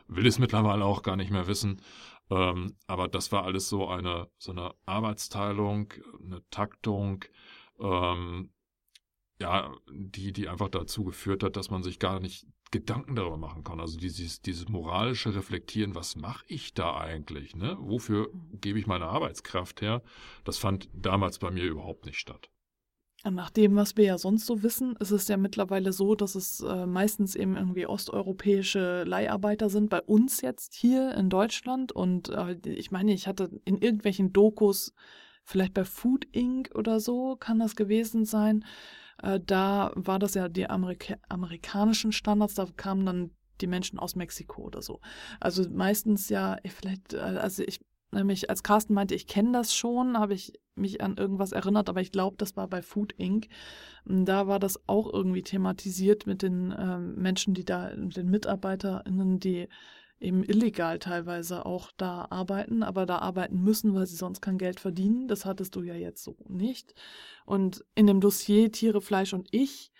Will 0.08 0.26
es 0.26 0.38
mittlerweile 0.38 0.84
auch 0.84 1.02
gar 1.02 1.16
nicht 1.16 1.30
mehr 1.30 1.46
wissen. 1.46 1.80
Ähm, 2.30 2.76
aber 2.86 3.08
das 3.08 3.32
war 3.32 3.44
alles 3.44 3.68
so 3.68 3.88
eine, 3.88 4.28
so 4.38 4.52
eine 4.52 4.74
Arbeitsteilung, 4.84 5.92
eine 6.24 6.42
Taktung, 6.50 7.24
ähm, 7.78 8.50
ja, 9.40 9.72
die, 9.90 10.32
die 10.32 10.48
einfach 10.48 10.70
dazu 10.70 11.04
geführt 11.04 11.42
hat, 11.42 11.56
dass 11.56 11.70
man 11.70 11.82
sich 11.82 11.98
gar 11.98 12.20
nicht 12.20 12.46
Gedanken 12.70 13.14
darüber 13.14 13.36
machen 13.36 13.62
kann. 13.62 13.80
Also 13.80 13.98
dieses, 13.98 14.40
dieses 14.40 14.68
moralische 14.68 15.34
Reflektieren, 15.34 15.94
was 15.94 16.16
mache 16.16 16.44
ich 16.48 16.74
da 16.74 16.96
eigentlich? 16.96 17.54
Ne? 17.54 17.76
Wofür 17.78 18.30
gebe 18.60 18.78
ich 18.78 18.86
meine 18.86 19.06
Arbeitskraft 19.06 19.82
her? 19.82 20.02
Das 20.44 20.58
fand 20.58 20.88
damals 20.92 21.38
bei 21.38 21.50
mir 21.50 21.64
überhaupt 21.64 22.06
nicht 22.06 22.18
statt. 22.18 22.50
Nach 23.30 23.50
dem, 23.50 23.76
was 23.76 23.96
wir 23.96 24.04
ja 24.04 24.18
sonst 24.18 24.46
so 24.46 24.62
wissen, 24.62 24.94
ist 24.96 25.10
es 25.10 25.26
ja 25.28 25.36
mittlerweile 25.36 25.92
so, 25.92 26.14
dass 26.14 26.34
es 26.34 26.60
äh, 26.60 26.86
meistens 26.86 27.34
eben 27.34 27.56
irgendwie 27.56 27.86
osteuropäische 27.86 29.04
Leiharbeiter 29.04 29.68
sind, 29.68 29.90
bei 29.90 30.00
uns 30.02 30.42
jetzt 30.42 30.74
hier 30.74 31.14
in 31.14 31.28
Deutschland. 31.28 31.92
Und 31.92 32.28
äh, 32.28 32.56
ich 32.64 32.90
meine, 32.90 33.12
ich 33.12 33.26
hatte 33.26 33.50
in 33.64 33.78
irgendwelchen 33.78 34.32
Dokus, 34.32 34.94
vielleicht 35.44 35.74
bei 35.74 35.84
Food 35.84 36.26
Inc. 36.32 36.70
oder 36.74 37.00
so, 37.00 37.36
kann 37.36 37.58
das 37.58 37.76
gewesen 37.76 38.24
sein. 38.24 38.64
Äh, 39.22 39.40
da 39.44 39.92
war 39.94 40.18
das 40.18 40.34
ja 40.34 40.48
die 40.48 40.68
Amerika 40.68 41.16
amerikanischen 41.28 42.12
Standards, 42.12 42.54
da 42.54 42.66
kamen 42.76 43.06
dann 43.06 43.30
die 43.60 43.66
Menschen 43.66 43.98
aus 43.98 44.16
Mexiko 44.16 44.62
oder 44.62 44.82
so. 44.82 45.00
Also 45.40 45.68
meistens 45.70 46.28
ja, 46.28 46.58
vielleicht, 46.66 47.14
äh, 47.14 47.18
also 47.18 47.62
ich 47.62 47.80
Nämlich, 48.12 48.48
als 48.50 48.62
Carsten 48.62 48.94
meinte, 48.94 49.14
ich 49.14 49.26
kenne 49.26 49.52
das 49.52 49.74
schon, 49.74 50.18
habe 50.18 50.34
ich 50.34 50.52
mich 50.74 51.00
an 51.00 51.16
irgendwas 51.16 51.52
erinnert, 51.52 51.88
aber 51.88 52.00
ich 52.00 52.12
glaube, 52.12 52.36
das 52.38 52.56
war 52.56 52.68
bei 52.68 52.82
Food 52.82 53.12
Inc. 53.18 53.48
Da 54.04 54.46
war 54.46 54.60
das 54.60 54.80
auch 54.88 55.12
irgendwie 55.12 55.42
thematisiert 55.42 56.26
mit 56.26 56.42
den 56.42 56.74
ähm, 56.78 57.16
Menschen, 57.16 57.54
die 57.54 57.64
da, 57.64 57.90
mit 57.96 58.16
den 58.16 58.30
MitarbeiterInnen, 58.30 59.40
die 59.40 59.68
eben 60.18 60.44
illegal 60.44 60.98
teilweise 60.98 61.66
auch 61.66 61.90
da 61.96 62.26
arbeiten, 62.30 62.82
aber 62.82 63.04
da 63.06 63.18
arbeiten 63.18 63.60
müssen, 63.62 63.94
weil 63.94 64.06
sie 64.06 64.16
sonst 64.16 64.40
kein 64.40 64.58
Geld 64.58 64.80
verdienen. 64.80 65.28
Das 65.28 65.44
hattest 65.44 65.76
du 65.76 65.82
ja 65.82 65.94
jetzt 65.94 66.24
so 66.24 66.36
nicht. 66.48 66.94
Und 67.44 67.84
in 67.94 68.06
dem 68.06 68.20
Dossier 68.20 68.72
Tiere, 68.72 69.00
Fleisch 69.00 69.34
und 69.34 69.48
ich 69.50 69.92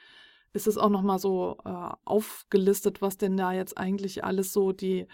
ist 0.53 0.67
es 0.67 0.79
auch 0.79 0.89
nochmal 0.89 1.19
so 1.19 1.59
äh, 1.65 1.91
aufgelistet, 2.05 3.03
was 3.03 3.19
denn 3.19 3.37
da 3.37 3.53
jetzt 3.53 3.77
eigentlich 3.77 4.25
alles 4.25 4.55
so 4.55 4.73
die 4.73 5.07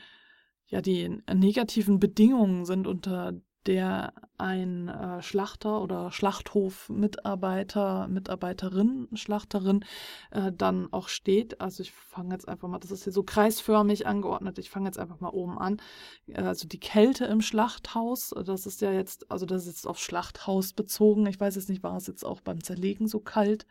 ja 0.73 0.81
die 0.81 1.23
negativen 1.33 2.01
Bedingungen 2.01 2.65
sind, 2.65 2.87
unter 2.87 3.35
der 3.67 4.13
ein 4.39 4.89
äh, 4.89 5.23
Schlachter 5.23 5.81
oder 5.81 6.11
Schlachthofmitarbeiter, 6.11 8.09
Mitarbeiterin, 8.09 9.07
Schlachterin 9.15 9.85
äh, 10.33 10.51
dann 10.51 10.93
auch 10.93 11.09
steht. 11.09 11.61
Also 11.61 11.85
ich 11.85 11.93
fange 11.93 12.35
jetzt 12.35 12.49
einfach 12.49 12.67
mal, 12.67 12.81
das 12.81 12.91
ist 12.91 13.05
hier 13.05 13.13
so 13.13 13.23
kreisförmig 13.23 14.07
angeordnet, 14.07 14.59
ich 14.59 14.69
fange 14.71 14.87
jetzt 14.87 14.99
einfach 14.99 15.21
mal 15.21 15.29
oben 15.29 15.59
an. 15.59 15.81
Äh, 16.27 16.43
also 16.43 16.67
die 16.67 16.81
Kälte 16.81 17.27
im 17.27 17.41
Schlachthaus, 17.41 18.35
das 18.45 18.67
ist 18.67 18.81
ja 18.81 18.91
jetzt, 18.91 19.31
also 19.31 19.47
das 19.47 19.63
ist 19.63 19.69
jetzt 19.69 19.87
auf 19.87 20.01
Schlachthaus 20.01 20.73
bezogen. 20.73 21.27
Ich 21.27 21.39
weiß 21.39 21.55
jetzt 21.55 21.69
nicht, 21.69 21.85
war 21.85 21.97
es 21.97 22.09
jetzt 22.09 22.25
auch 22.25 22.41
beim 22.41 22.65
Zerlegen 22.65 23.07
so 23.07 23.21
kalt? 23.21 23.67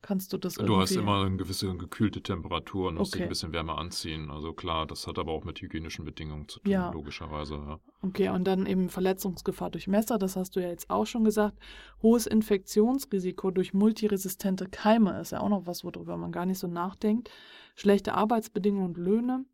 Kannst 0.00 0.32
du 0.32 0.38
das 0.38 0.54
Du 0.54 0.62
irgendwie... 0.62 0.80
hast 0.82 0.90
immer 0.96 1.24
eine 1.24 1.36
gewisse 1.36 1.74
gekühlte 1.76 2.22
Temperatur 2.22 2.88
und 2.88 2.94
musst 2.96 3.14
dich 3.14 3.20
Okay. 3.20 3.26
ein 3.26 3.28
bisschen 3.28 3.52
wärmer 3.52 3.78
anziehen. 3.78 4.30
Also 4.30 4.52
klar, 4.52 4.86
das 4.86 5.06
hat 5.06 5.18
aber 5.18 5.32
auch 5.32 5.44
mit 5.44 5.60
hygienischen 5.60 6.04
Bedingungen 6.04 6.48
zu 6.48 6.60
tun, 6.60 6.70
Ja. 6.72 6.90
logischerweise. 6.90 7.54
Ja. 7.56 7.80
Okay, 8.02 8.28
und 8.28 8.44
dann 8.44 8.66
eben 8.66 8.88
Verletzungsgefahr 8.88 9.70
durch 9.70 9.88
Messer, 9.88 10.18
das 10.18 10.36
hast 10.36 10.54
du 10.56 10.60
ja 10.60 10.68
jetzt 10.68 10.88
auch 10.88 11.06
schon 11.06 11.24
gesagt. 11.24 11.58
Hohes 12.02 12.26
Infektionsrisiko 12.26 13.50
durch 13.50 13.74
multiresistente 13.74 14.66
Keime 14.68 15.20
ist 15.20 15.32
ja 15.32 15.40
auch 15.40 15.48
noch 15.48 15.66
was, 15.66 15.82
worüber 15.84 16.16
man 16.16 16.32
gar 16.32 16.46
nicht 16.46 16.58
so 16.58 16.68
nachdenkt. 16.68 17.30
Schlechte 17.74 18.14
Arbeitsbedingungen 18.14 18.86
und 18.86 18.96
Löhne, 18.98 19.44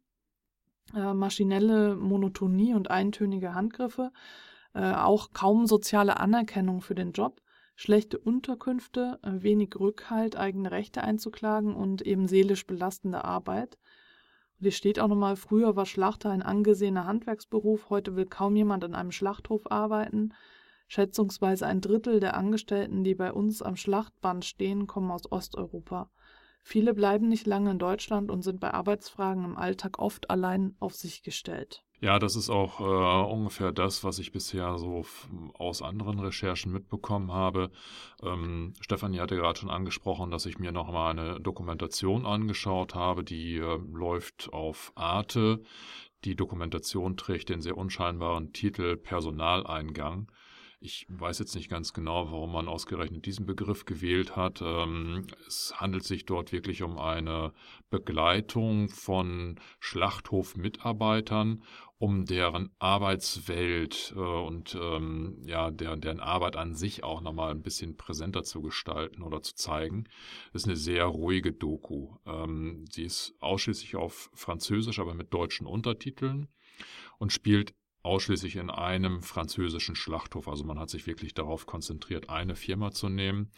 äh, 0.95 1.15
maschinelle 1.15 1.97
Monotonie 1.97 2.75
und 2.75 2.91
eintönige 2.91 3.55
Handgriffe, 3.55 4.13
äh, 4.75 4.93
auch 4.93 5.31
kaum 5.33 5.67
soziale 5.67 6.19
Anerkennung 6.19 6.81
für 6.83 6.95
den 6.95 7.13
Job, 7.13 7.41
schlechte 7.75 8.19
Unterkünfte, 8.19 9.19
äh, 9.23 9.43
wenig 9.43 9.79
Rückhalt, 9.79 10.37
eigene 10.37 10.71
Rechte 10.71 11.03
einzuklagen 11.03 11.75
und 11.75 12.03
eben 12.03 12.29
seelisch 12.29 12.67
belastende 12.67 13.25
Arbeit. 13.25 13.79
Und 14.59 14.65
hier 14.65 14.73
steht 14.73 15.01
auch 15.01 15.09
nochmal, 15.09 15.37
früher 15.37 15.77
war 15.77 15.87
Schlachter 15.87 16.31
ein 16.31 16.43
angesehener 16.43 17.07
Handwerksberuf, 17.07 17.91
heute 17.91 18.17
will 18.17 18.27
kaum 18.27 18.57
jemand 18.57 18.85
an 18.85 18.95
einem 18.95 19.13
Schlachthof 19.13 19.71
arbeiten. 19.71 20.33
Schätzungsweise 20.87 21.67
ein 21.67 21.81
Drittel 21.81 22.21
der 22.21 22.37
Angestellten, 22.37 23.05
die 23.05 23.15
bei 23.15 23.33
uns 23.33 23.63
am 23.63 23.77
Schlachtband 23.77 24.45
stehen, 24.45 24.87
kommen 24.87 25.11
aus 25.11 25.31
Osteuropa. 25.33 26.11
Viele 26.63 26.95
bleiben 26.95 27.29
nicht 27.29 27.47
lange 27.47 27.73
in 27.73 27.79
Deutschland 27.79 28.31
und 28.31 28.43
sind 28.43 28.61
bei 28.61 28.73
Arbeitsfragen 28.73 29.45
im 29.45 29.57
Alltag 29.57 29.99
oft 29.99 30.31
allein 30.31 30.77
auf 30.81 30.95
sich 30.95 31.23
gestellt. 31.23 31.85
Ja, 32.05 32.19
das 32.19 32.37
ist 32.37 32.51
auch 32.51 32.81
äh, 32.81 33.33
ungefähr 33.33 33.73
das, 33.73 34.05
was 34.05 34.19
ich 34.19 34.31
bisher 34.31 34.77
so 34.77 35.07
aus 35.55 35.81
anderen 35.81 36.19
Recherchen 36.19 36.71
mitbekommen 36.71 37.33
habe. 37.33 37.71
Ähm, 38.23 38.75
Stefanie 38.83 39.21
hatte 39.21 39.37
gerade 39.37 39.59
schon 39.59 39.71
angesprochen, 39.71 40.31
dass 40.31 40.45
ich 40.45 40.59
mir 40.59 40.71
noch 40.71 40.93
mal 40.93 41.13
eine 41.13 41.41
Dokumentation 41.41 42.27
angeschaut 42.27 42.95
habe, 42.95 43.25
die 43.25 43.57
äh, 43.57 43.79
läuft 43.91 44.53
auf 44.53 44.93
Arte. 44.97 45.63
Die 46.25 46.37
Dokumentation 46.37 47.17
trägt 47.17 47.49
den 47.49 47.63
sehr 47.63 47.79
unscheinbaren 47.79 48.53
Titel 48.53 48.99
Personaleingang. 48.99 50.31
Ich 50.85 51.07
weiß 51.09 51.39
jetzt 51.39 51.55
nicht 51.55 51.71
ganz 51.71 51.95
genau, 51.95 52.31
warum 52.31 52.53
man 52.53 52.69
ausgerechnet 52.69 53.25
diesen 53.25 53.47
Begriff 53.47 53.87
gewählt 53.87 54.37
hat. 54.37 54.61
Ähm, 54.61 55.27
es 55.49 55.73
handelt 55.81 56.05
sich 56.05 56.27
dort 56.27 56.53
wirklich 56.53 56.83
um 56.83 56.99
eine 56.99 57.55
Begleitung 57.89 58.91
von 58.91 59.59
Schlachthofmitarbeitern, 59.81 61.63
um 61.97 62.27
deren 62.27 62.69
Arbeitswelt 62.81 64.13
äh, 64.15 64.19
und 64.19 64.79
ähm, 64.79 65.39
ja, 65.47 65.71
der, 65.71 65.97
deren 65.97 66.21
Arbeit 66.21 66.57
an 66.57 66.75
sich 66.75 67.03
auch 67.03 67.23
nochmal 67.23 67.53
ein 67.53 67.63
bisschen 67.63 67.97
präsenter 67.97 68.43
zu 68.43 68.61
gestalten 68.61 69.23
oder 69.23 69.41
zu 69.41 69.55
zeigen. 69.55 70.05
Das 70.53 70.65
ist 70.65 70.69
eine 70.69 70.77
sehr 70.77 71.07
ruhige 71.07 71.55
Doku. 71.55 72.17
Ähm, 72.27 72.85
sie 72.93 73.05
ist 73.05 73.35
ausschließlich 73.41 73.97
auf 73.97 74.29
Französisch, 74.35 74.99
aber 74.99 75.15
mit 75.15 75.33
deutschen 75.33 75.67
Untertiteln 75.67 76.49
und 77.17 77.33
spielt 77.33 77.75
ausschließlich 78.05 78.57
in 78.57 78.71
einem 78.71 79.23
französischen 79.23 79.97
Schlachthof. 79.97 80.49
Also 80.49 80.65
man 80.65 80.79
hat 80.79 80.91
sich 80.91 81.07
wirklich 81.07 81.35
darauf 81.35 81.67
konzentriert, 81.67 82.31
eine 82.31 82.55
Firma 82.55 82.93
zu 82.93 83.09
nehmen. 83.09 83.51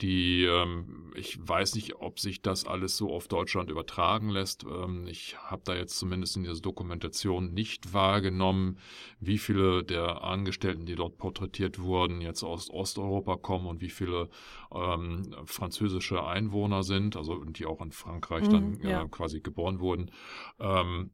Die, 0.00 0.44
ähm, 0.44 1.12
ich 1.14 1.38
weiß 1.40 1.76
nicht, 1.76 1.96
ob 1.96 2.18
sich 2.18 2.42
das 2.42 2.66
alles 2.66 2.96
so 2.96 3.12
auf 3.14 3.28
Deutschland 3.28 3.70
übertragen 3.70 4.30
lässt. 4.30 4.64
Ähm, 4.64 5.06
ich 5.06 5.36
habe 5.38 5.62
da 5.64 5.76
jetzt 5.76 5.96
zumindest 5.96 6.36
in 6.36 6.42
dieser 6.42 6.60
Dokumentation 6.60 7.52
nicht 7.54 7.92
wahrgenommen, 7.92 8.78
wie 9.20 9.38
viele 9.38 9.84
der 9.84 10.24
Angestellten, 10.24 10.86
die 10.86 10.96
dort 10.96 11.18
porträtiert 11.18 11.78
wurden, 11.78 12.20
jetzt 12.20 12.42
aus 12.42 12.68
Osteuropa 12.70 13.36
kommen 13.36 13.66
und 13.66 13.80
wie 13.80 13.90
viele 13.90 14.28
ähm, 14.74 15.36
französische 15.44 16.24
Einwohner 16.24 16.82
sind, 16.82 17.16
also 17.16 17.44
die 17.44 17.66
auch 17.66 17.80
in 17.80 17.92
Frankreich 17.92 18.48
dann 18.48 18.72
Mhm, 18.72 18.80
ja. 18.82 19.02
äh, 19.04 19.08
quasi 19.08 19.40
geboren 19.40 19.78
wurden. 19.78 20.10
Ähm, 20.58 21.10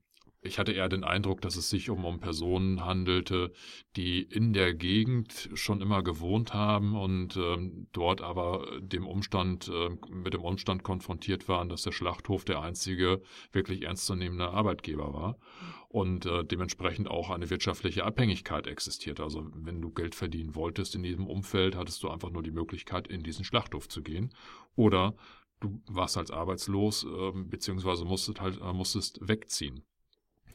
ich 0.48 0.58
hatte 0.58 0.72
eher 0.72 0.88
den 0.88 1.04
Eindruck, 1.04 1.40
dass 1.42 1.56
es 1.56 1.70
sich 1.70 1.90
um, 1.90 2.04
um 2.04 2.18
Personen 2.20 2.84
handelte, 2.84 3.52
die 3.96 4.22
in 4.22 4.52
der 4.52 4.74
Gegend 4.74 5.50
schon 5.54 5.80
immer 5.80 6.02
gewohnt 6.02 6.54
haben 6.54 6.96
und 6.96 7.36
ähm, 7.36 7.86
dort 7.92 8.22
aber 8.22 8.80
dem 8.80 9.06
Umstand, 9.06 9.68
äh, 9.68 9.90
mit 10.10 10.34
dem 10.34 10.42
Umstand 10.42 10.82
konfrontiert 10.82 11.48
waren, 11.48 11.68
dass 11.68 11.82
der 11.82 11.92
Schlachthof 11.92 12.44
der 12.44 12.60
einzige 12.60 13.22
wirklich 13.52 13.82
ernstzunehmende 13.82 14.48
Arbeitgeber 14.50 15.12
war 15.12 15.38
und 15.88 16.26
äh, 16.26 16.44
dementsprechend 16.44 17.08
auch 17.08 17.30
eine 17.30 17.50
wirtschaftliche 17.50 18.04
Abhängigkeit 18.04 18.66
existiert. 18.66 19.20
Also 19.20 19.46
wenn 19.54 19.80
du 19.80 19.90
Geld 19.90 20.14
verdienen 20.14 20.54
wolltest 20.54 20.94
in 20.94 21.02
diesem 21.02 21.26
Umfeld, 21.26 21.76
hattest 21.76 22.02
du 22.02 22.08
einfach 22.08 22.30
nur 22.30 22.42
die 22.42 22.50
Möglichkeit, 22.50 23.06
in 23.06 23.22
diesen 23.22 23.44
Schlachthof 23.44 23.88
zu 23.88 24.02
gehen 24.02 24.34
oder 24.76 25.14
du 25.60 25.82
warst 25.86 26.16
halt 26.16 26.30
arbeitslos, 26.30 27.04
äh, 27.04 27.32
beziehungsweise 27.34 28.04
musstest 28.04 28.40
halt 28.40 28.60
äh, 28.60 28.72
musstest 28.72 29.18
wegziehen. 29.26 29.82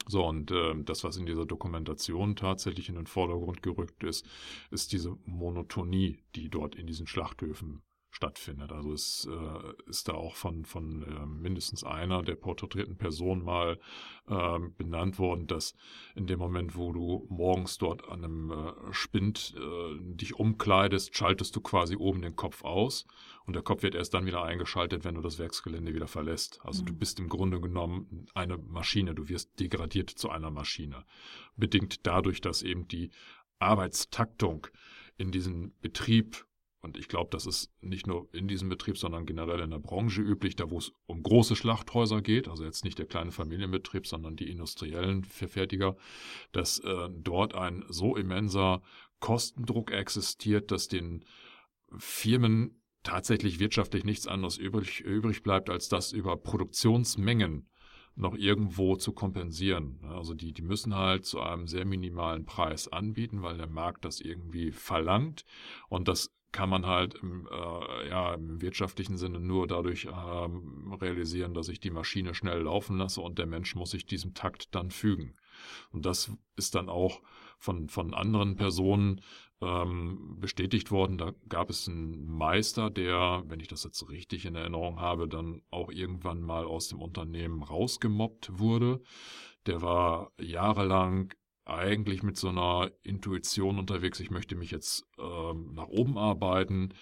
So, 0.08 0.26
und 0.26 0.52
äh, 0.52 0.74
das, 0.84 1.04
was 1.04 1.18
in 1.18 1.26
dieser 1.26 1.46
Dokumentation 1.46 2.36
tatsächlich 2.36 2.90
in 2.90 2.96
den 2.96 3.08
Vordergrund 3.08 3.64
gerückt 3.64 4.04
ist, 4.04 4.26
ist 4.70 4.92
diese 4.92 5.18
Monotonie, 5.26 6.20
die 6.36 6.50
dort 6.50 6.76
in 6.76 6.88
diesen 6.88 7.08
Schlachthöfen 7.08 7.82
stattfindet. 8.14 8.72
Also 8.72 8.94
es 8.94 9.28
äh, 9.30 9.90
ist 9.90 10.08
da 10.08 10.14
auch 10.14 10.36
von, 10.36 10.66
von 10.66 11.02
äh, 11.02 11.26
mindestens 11.26 11.84
einer 11.84 12.22
der 12.22 12.36
porträtierten 12.36 12.96
Personen 12.96 13.44
mal 13.44 13.80
äh, 14.28 14.60
benannt 14.78 15.18
worden, 15.18 15.48
dass 15.48 15.74
in 16.16 16.28
dem 16.28 16.38
Moment, 16.38 16.76
wo 16.78 16.94
du 16.94 17.26
morgens 17.30 17.80
dort 17.80 18.08
an 18.08 18.24
einem 18.24 18.52
äh, 18.52 18.94
Spind 18.94 19.56
äh, 19.58 19.98
dich 20.16 20.36
umkleidest, 20.36 21.18
schaltest 21.18 21.56
du 21.56 21.62
quasi 21.62 21.96
oben 21.96 22.22
den 22.22 22.36
Kopf 22.36 22.64
aus 22.64 23.08
und 23.46 23.56
der 23.56 23.64
Kopf 23.64 23.82
wird 23.82 23.96
erst 23.96 24.14
dann 24.14 24.28
wieder 24.28 24.44
eingeschaltet, 24.44 25.04
wenn 25.04 25.16
du 25.16 25.22
das 25.22 25.40
Werksgelände 25.40 25.94
wieder 25.96 26.08
verlässt. 26.08 26.60
Also 26.64 26.84
du 26.84 26.94
Mhm. 26.94 27.00
bist 27.00 27.20
im 27.20 27.30
Grunde 27.30 27.60
genommen 27.60 28.28
eine 28.36 28.58
Maschine, 28.60 29.16
du 29.16 29.28
wirst 29.28 29.60
degradiert 29.60 30.12
zu 30.12 30.30
einer 30.30 30.52
Maschine. 30.52 31.04
Bedingt 31.58 32.06
dadurch, 32.06 32.42
dass 32.42 32.62
eben 32.62 32.88
die 32.88 33.10
Arbeitstaktung 33.58 34.68
in 35.18 35.32
diesem 35.32 35.74
Betrieb, 35.82 36.46
und 36.84 36.98
ich 36.98 37.08
glaube, 37.08 37.30
das 37.32 37.46
ist 37.46 37.72
nicht 37.80 38.08
nur 38.08 38.28
in 38.34 38.50
diesem 38.50 38.68
Betrieb, 38.68 38.98
sondern 38.98 39.26
generell 39.26 39.62
in 39.62 39.72
der 39.72 39.80
Branche 39.80 40.22
üblich, 40.22 40.58
da 40.58 40.70
wo 40.70 40.78
es 40.78 40.92
um 41.06 41.24
große 41.24 41.56
Schlachthäuser 41.56 42.22
geht, 42.22 42.50
also 42.50 42.66
jetzt 42.66 42.84
nicht 42.84 43.00
der 43.00 43.06
kleine 43.06 43.32
Familienbetrieb, 43.32 44.06
sondern 44.06 44.36
die 44.36 44.50
industriellen 44.52 45.24
Verfertiger, 45.24 45.96
dass 46.52 46.80
äh, 46.80 47.10
dort 47.10 47.56
ein 47.56 47.86
so 47.88 48.18
immenser 48.18 48.82
Kostendruck 49.22 49.92
existiert, 49.92 50.72
dass 50.72 50.90
den 50.90 51.24
Firmen 51.98 52.82
tatsächlich 53.02 53.60
wirtschaftlich 53.60 54.04
nichts 54.04 54.28
anderes 54.28 54.58
übrig, 54.58 55.00
übrig 55.00 55.42
bleibt, 55.42 55.70
als 55.70 55.88
das 55.88 56.12
über 56.12 56.36
Produktionsmengen 56.36 57.70
noch 58.16 58.36
irgendwo 58.36 58.98
zu 58.98 59.14
kompensieren. 59.14 60.02
Also 60.10 60.34
die, 60.34 60.52
die 60.52 60.62
müssen 60.62 60.96
halt 60.96 61.26
zu 61.26 61.40
einem 61.40 61.66
sehr 61.66 61.86
minimalen 61.86 62.46
Preis 62.46 62.90
anbieten, 62.90 63.42
weil 63.42 63.58
der 63.58 63.70
Markt 63.70 64.04
das 64.04 64.20
irgendwie 64.20 64.74
verlangt. 64.74 65.46
Und 65.88 66.10
das 66.10 66.30
kann 66.54 66.70
man 66.70 66.86
halt 66.86 67.16
im, 67.16 67.48
äh, 67.52 68.10
ja, 68.10 68.34
im 68.36 68.62
wirtschaftlichen 68.62 69.18
Sinne 69.18 69.40
nur 69.40 69.68
dadurch 69.68 70.06
ähm, 70.06 70.94
realisieren, 70.94 71.54
dass 71.54 71.68
ich 71.68 71.82
die 71.82 71.90
Maschine 71.90 72.34
schnell 72.34 72.62
laufen 72.62 72.98
lasse 72.98 73.20
und 73.20 73.38
der 73.40 73.48
Mensch 73.48 73.76
muss 73.76 73.92
sich 73.92 74.06
diesem 74.06 74.34
Takt 74.34 74.74
dann 74.74 74.92
fügen. 74.92 75.36
Und 75.92 76.06
das 76.06 76.32
ist 76.56 76.76
dann 76.76 76.90
auch 76.90 77.22
von, 77.58 77.90
von 77.90 78.14
anderen 78.14 78.56
Personen 78.56 79.22
ähm, 79.62 80.38
bestätigt 80.40 80.92
worden. 80.92 81.18
Da 81.18 81.34
gab 81.50 81.70
es 81.70 81.88
einen 81.88 82.26
Meister, 82.26 82.90
der, 82.90 83.44
wenn 83.48 83.60
ich 83.60 83.68
das 83.68 83.84
jetzt 83.84 84.08
richtig 84.10 84.46
in 84.46 84.56
Erinnerung 84.56 85.00
habe, 85.00 85.28
dann 85.28 85.62
auch 85.72 85.92
irgendwann 85.92 86.42
mal 86.42 86.66
aus 86.66 86.88
dem 86.88 87.02
Unternehmen 87.02 87.64
rausgemobbt 87.64 88.60
wurde. 88.60 89.02
Der 89.66 89.82
war 89.82 90.32
jahrelang 90.40 91.34
eigentlich 91.66 92.24
mit 92.24 92.38
so 92.38 92.50
einer 92.50 92.92
Intuition 93.04 93.80
unterwegs, 93.80 94.20
ich 94.20 94.32
möchte 94.32 94.56
mich 94.56 94.72
jetzt 94.72 95.06
ähm, 95.18 95.74
nach 95.74 95.88
oben 95.88 96.18
arbeiten, 96.18 96.94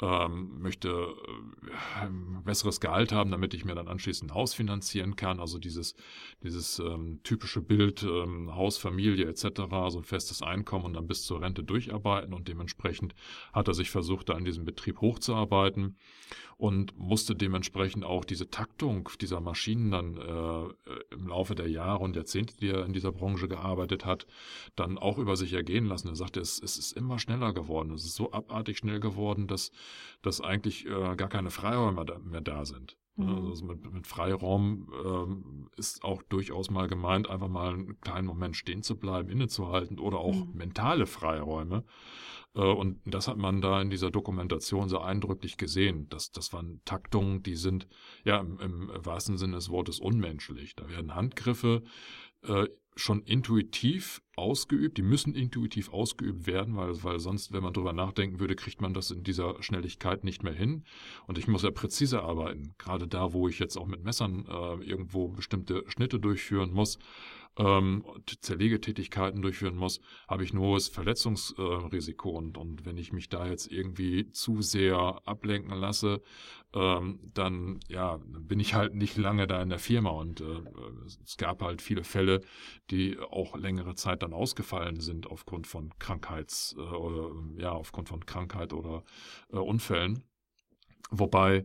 ähm, 0.00 0.60
möchte 0.60 0.88
äh, 0.88 2.00
ein 2.00 2.42
besseres 2.44 2.80
Gehalt 2.80 3.12
haben, 3.12 3.30
damit 3.30 3.54
ich 3.54 3.64
mir 3.64 3.74
dann 3.74 3.88
anschließend 3.88 4.30
ein 4.30 4.34
Haus 4.34 4.54
finanzieren 4.54 5.16
kann. 5.16 5.40
Also 5.40 5.58
dieses, 5.58 5.94
dieses 6.42 6.78
ähm, 6.78 7.20
typische 7.24 7.60
Bild, 7.60 8.02
ähm, 8.04 8.54
Haus, 8.54 8.78
Familie 8.78 9.26
etc., 9.26 9.62
so 9.88 9.98
ein 9.98 10.04
festes 10.04 10.42
Einkommen 10.42 10.84
und 10.84 10.94
dann 10.94 11.08
bis 11.08 11.24
zur 11.24 11.40
Rente 11.40 11.64
durcharbeiten 11.64 12.32
und 12.32 12.48
dementsprechend 12.48 13.14
hat 13.52 13.68
er 13.68 13.74
sich 13.74 13.90
versucht, 13.90 14.28
da 14.28 14.38
in 14.38 14.44
diesem 14.44 14.64
Betrieb 14.64 15.00
hochzuarbeiten 15.00 15.96
und 16.58 16.98
musste 16.98 17.36
dementsprechend 17.36 18.04
auch 18.04 18.24
diese 18.24 18.50
Taktung 18.50 19.08
dieser 19.20 19.40
Maschinen 19.40 19.92
dann 19.92 20.16
äh, 20.16 21.14
im 21.14 21.28
Laufe 21.28 21.54
der 21.54 21.68
Jahre 21.68 22.02
und 22.02 22.16
Jahrzehnte, 22.16 22.56
die 22.56 22.68
er 22.68 22.84
in 22.84 22.92
dieser 22.92 23.12
Branche 23.12 23.46
gearbeitet 23.46 24.04
hat, 24.04 24.26
dann 24.74 24.98
auch 24.98 25.18
über 25.18 25.36
sich 25.36 25.52
ergehen 25.52 25.86
lassen. 25.86 26.08
Er 26.08 26.16
sagte, 26.16 26.40
es, 26.40 26.60
es 26.60 26.76
ist 26.76 26.92
immer 26.92 27.20
schneller 27.20 27.52
geworden. 27.52 27.92
Es 27.92 28.04
ist 28.04 28.16
so 28.16 28.32
abartig 28.32 28.78
schnell 28.78 28.98
geworden, 28.98 29.46
dass, 29.46 29.70
dass 30.20 30.40
eigentlich 30.40 30.84
äh, 30.86 31.14
gar 31.14 31.28
keine 31.28 31.50
Freiräume 31.50 32.04
da, 32.04 32.18
mehr 32.18 32.40
da 32.40 32.64
sind. 32.64 32.96
Mhm. 33.14 33.48
Also 33.48 33.64
mit, 33.64 33.92
mit 33.92 34.06
Freiraum 34.08 34.92
ähm, 35.04 35.70
ist 35.76 36.02
auch 36.02 36.22
durchaus 36.24 36.70
mal 36.70 36.88
gemeint, 36.88 37.30
einfach 37.30 37.48
mal 37.48 37.74
einen 37.74 38.00
kleinen 38.00 38.26
Moment 38.26 38.56
stehen 38.56 38.82
zu 38.82 38.96
bleiben, 38.96 39.28
innezuhalten 39.28 39.98
oder 40.00 40.18
auch 40.18 40.34
Mhm. 40.34 40.54
mentale 40.54 41.06
Freiräume. 41.06 41.84
Äh, 42.54 42.60
und 42.60 43.00
das 43.04 43.28
hat 43.28 43.36
man 43.36 43.60
da 43.60 43.80
in 43.80 43.90
dieser 43.90 44.10
Dokumentation 44.10 44.88
sehr 44.88 45.02
eindrücklich 45.02 45.56
gesehen. 45.56 46.08
Das, 46.08 46.30
das 46.30 46.52
waren 46.52 46.80
Taktungen, 46.84 47.42
die 47.42 47.56
sind 47.56 47.88
ja 48.24 48.38
im, 48.40 48.58
im 48.60 48.90
wahrsten 48.94 49.38
Sinne 49.38 49.56
des 49.56 49.70
Wortes 49.70 50.00
unmenschlich. 50.00 50.74
Da 50.76 50.88
werden 50.88 51.14
Handgriffe 51.14 51.82
äh, 52.42 52.66
schon 52.98 53.22
intuitiv 53.22 54.22
ausgeübt, 54.34 54.98
die 54.98 55.02
müssen 55.02 55.34
intuitiv 55.34 55.92
ausgeübt 55.92 56.46
werden, 56.46 56.76
weil, 56.76 57.02
weil 57.04 57.20
sonst, 57.20 57.52
wenn 57.52 57.62
man 57.62 57.72
drüber 57.72 57.92
nachdenken 57.92 58.40
würde, 58.40 58.56
kriegt 58.56 58.80
man 58.80 58.92
das 58.92 59.10
in 59.10 59.22
dieser 59.22 59.62
Schnelligkeit 59.62 60.24
nicht 60.24 60.42
mehr 60.42 60.52
hin. 60.52 60.84
Und 61.26 61.38
ich 61.38 61.46
muss 61.46 61.62
ja 61.62 61.70
präzise 61.70 62.22
arbeiten. 62.22 62.74
Gerade 62.76 63.06
da, 63.06 63.32
wo 63.32 63.48
ich 63.48 63.58
jetzt 63.58 63.76
auch 63.76 63.86
mit 63.86 64.02
Messern 64.02 64.46
äh, 64.46 64.84
irgendwo 64.84 65.28
bestimmte 65.28 65.84
Schnitte 65.86 66.18
durchführen 66.18 66.72
muss, 66.72 66.98
ähm, 67.58 68.04
Zerlegetätigkeiten 68.40 69.42
durchführen 69.42 69.76
muss, 69.76 70.00
habe 70.28 70.44
ich 70.44 70.52
ein 70.52 70.58
hohes 70.58 70.88
Verletzungsrisiko. 70.88 72.30
Äh, 72.30 72.36
und, 72.36 72.56
und 72.56 72.86
wenn 72.86 72.96
ich 72.96 73.12
mich 73.12 73.28
da 73.28 73.46
jetzt 73.46 73.70
irgendwie 73.70 74.30
zu 74.30 74.62
sehr 74.62 75.20
ablenken 75.24 75.74
lasse, 75.76 76.22
ähm, 76.72 77.20
dann 77.34 77.80
ja, 77.88 78.18
bin 78.22 78.60
ich 78.60 78.74
halt 78.74 78.94
nicht 78.94 79.16
lange 79.16 79.46
da 79.46 79.60
in 79.60 79.70
der 79.70 79.78
Firma. 79.78 80.10
Und 80.10 80.40
äh, 80.40 80.62
es 81.24 81.36
gab 81.36 81.62
halt 81.62 81.82
viele 81.82 82.04
Fälle, 82.04 82.40
die 82.90 83.18
auch 83.18 83.56
längere 83.56 83.94
Zeit 83.94 84.22
dann 84.22 84.32
ausgefallen 84.32 85.00
sind 85.00 85.26
aufgrund 85.26 85.66
von 85.66 85.92
Krankheits- 85.98 86.76
äh, 86.78 86.80
oder 86.80 87.32
ja, 87.56 87.72
aufgrund 87.72 88.08
von 88.08 88.24
Krankheit 88.24 88.72
oder 88.72 89.02
äh, 89.52 89.56
Unfällen. 89.56 90.24
Wobei 91.10 91.64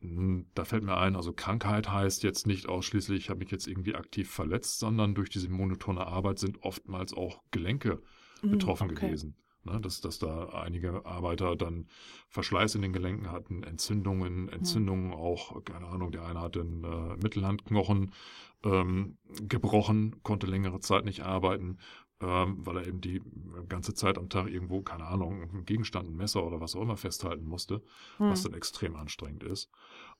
da 0.00 0.64
fällt 0.64 0.84
mir 0.84 0.96
ein, 0.96 1.16
also 1.16 1.32
Krankheit 1.32 1.90
heißt 1.90 2.22
jetzt 2.22 2.46
nicht 2.46 2.68
ausschließlich, 2.68 3.18
ich 3.18 3.30
habe 3.30 3.40
mich 3.40 3.50
jetzt 3.50 3.66
irgendwie 3.66 3.96
aktiv 3.96 4.30
verletzt, 4.30 4.78
sondern 4.78 5.14
durch 5.14 5.28
diese 5.28 5.48
monotone 5.48 6.06
Arbeit 6.06 6.38
sind 6.38 6.62
oftmals 6.62 7.12
auch 7.12 7.42
Gelenke 7.50 8.00
mhm, 8.42 8.50
betroffen 8.50 8.90
okay. 8.90 9.06
gewesen. 9.06 9.36
Ne, 9.64 9.80
dass, 9.80 10.00
dass 10.00 10.20
da 10.20 10.50
einige 10.50 11.04
Arbeiter 11.04 11.56
dann 11.56 11.88
Verschleiß 12.28 12.76
in 12.76 12.82
den 12.82 12.92
Gelenken 12.92 13.32
hatten, 13.32 13.64
Entzündungen, 13.64 14.42
mhm. 14.42 14.48
Entzündungen 14.50 15.08
mhm. 15.08 15.14
auch, 15.14 15.64
keine 15.64 15.88
Ahnung, 15.88 16.12
der 16.12 16.24
eine 16.24 16.40
hatte 16.40 16.60
einen 16.60 16.84
äh, 16.84 17.16
Mittelhandknochen 17.16 18.12
ähm, 18.62 19.18
gebrochen, 19.48 20.22
konnte 20.22 20.46
längere 20.46 20.78
Zeit 20.78 21.04
nicht 21.04 21.22
arbeiten 21.22 21.78
ähm, 22.20 22.66
weil 22.66 22.78
er 22.78 22.86
eben 22.86 23.00
die 23.00 23.22
ganze 23.68 23.94
Zeit 23.94 24.18
am 24.18 24.28
Tag 24.28 24.48
irgendwo, 24.48 24.82
keine 24.82 25.06
Ahnung, 25.06 25.42
einen 25.42 25.64
Gegenstand, 25.64 26.08
ein 26.08 26.16
Messer 26.16 26.44
oder 26.44 26.60
was 26.60 26.74
auch 26.74 26.82
immer 26.82 26.96
festhalten 26.96 27.44
musste, 27.44 27.82
hm. 28.16 28.30
was 28.30 28.42
dann 28.42 28.54
extrem 28.54 28.96
anstrengend 28.96 29.44
ist. 29.44 29.70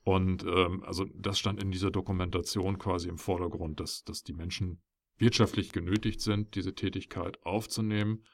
Und 0.05 0.45
ähm, 0.45 0.85
also 0.85 1.07
das 1.15 1.39
stand 1.39 1.63
in 1.63 1.71
dieser 1.71 1.91
Dokumentation 1.91 2.79
quasi 2.79 3.09
im 3.09 3.19
Vordergrund, 3.19 3.81
dass, 3.81 4.05
dass 4.05 4.23
die 4.23 4.33
Menschen 4.33 4.81
wirtschaftlich 5.19 5.73
genötigt 5.73 6.21
sind, 6.21 6.55
diese 6.55 6.75
Tätigkeit 6.75 7.43
aufzunehmen, 7.45 8.25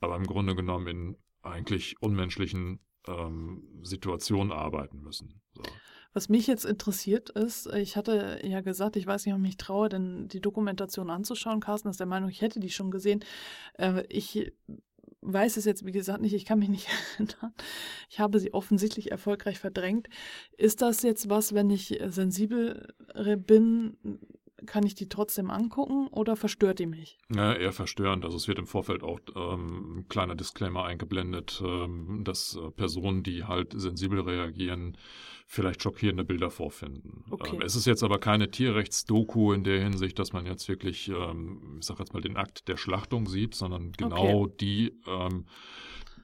aber 0.00 0.16
im 0.16 0.24
Grunde 0.24 0.54
genommen 0.54 0.86
in 0.86 1.16
eigentlich 1.42 2.00
unmenschlichen 2.00 2.80
ähm, 3.06 3.62
Situationen 3.82 4.52
arbeiten 4.52 5.00
müssen. 5.00 5.40
So. 5.54 5.62
Was 6.12 6.28
mich 6.28 6.46
jetzt 6.46 6.64
interessiert 6.64 7.30
ist, 7.30 7.66
ich 7.72 7.96
hatte 7.96 8.40
ja 8.42 8.60
gesagt, 8.60 8.96
ich 8.96 9.06
weiß 9.06 9.24
nicht, 9.24 9.34
ob 9.34 9.40
ich 9.40 9.46
mich 9.46 9.56
traue, 9.56 9.88
denn 9.88 10.28
die 10.28 10.40
Dokumentation 10.40 11.08
anzuschauen. 11.08 11.60
Carsten 11.60 11.88
ist 11.88 12.00
der 12.00 12.06
Meinung, 12.06 12.30
ich 12.30 12.42
hätte 12.42 12.58
die 12.58 12.70
schon 12.70 12.90
gesehen. 12.90 13.24
Äh, 13.74 14.04
ich 14.08 14.52
weiß 15.22 15.56
es 15.56 15.64
jetzt, 15.64 15.84
wie 15.84 15.92
gesagt, 15.92 16.20
nicht. 16.20 16.34
Ich 16.34 16.44
kann 16.44 16.58
mich 16.58 16.68
nicht 16.68 16.88
erinnern. 17.18 17.54
Ich 18.08 18.20
habe 18.20 18.40
sie 18.40 18.52
offensichtlich 18.54 19.10
erfolgreich 19.10 19.58
verdrängt. 19.58 20.08
Ist 20.56 20.82
das 20.82 21.02
jetzt 21.02 21.28
was, 21.28 21.54
wenn 21.54 21.70
ich 21.70 22.00
sensibel 22.08 22.92
bin, 23.36 23.96
kann 24.66 24.84
ich 24.84 24.94
die 24.94 25.08
trotzdem 25.08 25.50
angucken 25.50 26.08
oder 26.08 26.36
verstört 26.36 26.78
die 26.78 26.86
mich? 26.86 27.18
Ja, 27.34 27.54
eher 27.54 27.72
verstörend. 27.72 28.24
Also 28.24 28.36
es 28.36 28.48
wird 28.48 28.58
im 28.58 28.66
Vorfeld 28.66 29.02
auch 29.02 29.20
ähm, 29.34 29.98
ein 29.98 30.08
kleiner 30.08 30.34
Disclaimer 30.34 30.84
eingeblendet, 30.84 31.62
ähm, 31.64 32.22
dass 32.24 32.56
äh, 32.56 32.70
Personen, 32.70 33.22
die 33.22 33.44
halt 33.44 33.72
sensibel 33.74 34.20
reagieren, 34.20 34.96
vielleicht 35.52 35.82
schockierende 35.82 36.22
Bilder 36.22 36.48
vorfinden. 36.48 37.24
Okay. 37.28 37.56
Ähm, 37.56 37.62
es 37.62 37.74
ist 37.74 37.84
jetzt 37.84 38.04
aber 38.04 38.20
keine 38.20 38.52
Tierrechtsdoku 38.52 39.52
in 39.52 39.64
der 39.64 39.82
Hinsicht, 39.82 40.16
dass 40.20 40.32
man 40.32 40.46
jetzt 40.46 40.68
wirklich, 40.68 41.08
ähm, 41.08 41.78
ich 41.80 41.86
sag 41.86 41.98
jetzt 41.98 42.14
mal, 42.14 42.22
den 42.22 42.36
Akt 42.36 42.68
der 42.68 42.76
Schlachtung 42.76 43.26
sieht, 43.26 43.56
sondern 43.56 43.90
genau 43.90 44.42
okay. 44.42 44.54
die 44.60 45.00
ähm, 45.08 45.46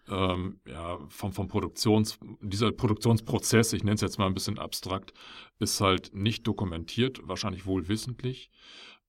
ähm, 0.08 0.60
ja, 0.64 1.00
vom, 1.08 1.32
vom 1.32 1.48
Produktions, 1.48 2.20
dieser 2.40 2.70
Produktionsprozess, 2.70 3.72
ich 3.72 3.82
nenne 3.82 3.96
es 3.96 4.00
jetzt 4.00 4.16
mal 4.20 4.26
ein 4.26 4.34
bisschen 4.34 4.60
abstrakt, 4.60 5.12
ist 5.58 5.80
halt 5.80 6.14
nicht 6.14 6.46
dokumentiert, 6.46 7.18
wahrscheinlich 7.24 7.66
wohl 7.66 7.88
wissentlich. 7.88 8.52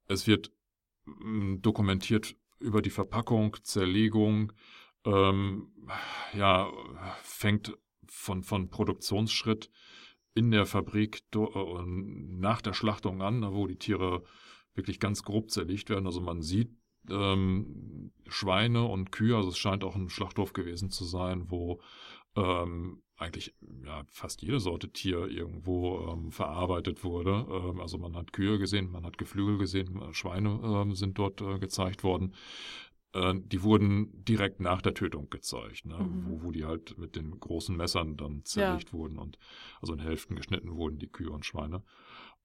Es 0.08 0.26
wird 0.26 0.52
mm, 1.06 1.58
dokumentiert 1.62 2.36
über 2.60 2.82
die 2.82 2.90
Verpackung, 2.90 3.56
Zerlegung, 3.62 4.52
ähm, 5.06 5.72
ja, 6.34 6.72
fängt 7.22 7.78
von, 8.08 8.42
von 8.42 8.72
Produktionsschritt 8.72 9.70
in 10.38 10.52
der 10.52 10.66
Fabrik 10.66 11.24
äh, 11.36 11.40
nach 11.86 12.62
der 12.62 12.74
Schlachtung 12.74 13.22
an, 13.22 13.54
wo 13.54 13.68
die 13.68 13.78
Tiere 13.78 14.24
wirklich 14.76 15.00
ganz 15.00 15.24
grob 15.24 15.52
zerlegt 15.52 15.90
werden. 15.90 16.06
Also 16.06 16.22
man 16.22 16.42
sieht 16.42 16.70
ähm, 17.10 18.12
Schweine 18.28 18.86
und 18.86 19.12
Kühe. 19.12 19.36
Also 19.36 19.50
es 19.50 19.58
scheint 19.58 19.84
auch 19.84 19.96
ein 19.96 20.10
Schlachthof 20.10 20.54
gewesen 20.54 20.90
zu 20.90 21.04
sein, 21.04 21.50
wo 21.50 21.82
ähm, 22.36 23.02
eigentlich 23.18 23.56
ja, 23.84 24.04
fast 24.12 24.44
jede 24.44 24.60
Sorte 24.60 24.90
Tier 24.90 25.28
irgendwo 25.28 26.08
ähm, 26.12 26.32
verarbeitet 26.32 27.04
wurde. 27.04 27.48
Ähm, 27.50 27.82
also 27.82 27.98
man 27.98 28.16
hat 28.16 28.32
Kühe 28.32 28.60
gesehen, 28.60 28.92
man 28.92 29.06
hat 29.06 29.18
Geflügel 29.18 29.58
gesehen, 29.58 30.00
äh, 30.02 30.14
Schweine 30.14 30.60
ähm, 30.64 30.94
sind 30.94 31.18
dort 31.18 31.42
äh, 31.42 31.58
gezeigt 31.58 32.04
worden. 32.04 32.34
Äh, 33.14 33.34
die 33.38 33.64
wurden 33.64 34.24
direkt 34.24 34.60
nach 34.60 34.82
der 34.82 34.94
Tötung 34.94 35.30
gezeigt, 35.30 35.86
ne? 35.86 35.98
Mhm. 35.98 36.26
wo, 36.28 36.44
wo 36.44 36.52
die 36.52 36.66
halt 36.66 36.98
mit 36.98 37.16
den 37.16 37.40
großen 37.40 37.76
Messern 37.76 38.18
dann 38.18 38.44
zerlegt 38.44 38.90
ja. 38.90 38.94
wurden 38.94 39.18
und 39.18 39.38
also 39.82 39.94
in 39.94 40.00
Hälften 40.00 40.36
geschnitten 40.36 40.76
wurden, 40.76 41.00
die 41.00 41.08
Kühe 41.08 41.32
und 41.32 41.46
Schweine. 41.46 41.84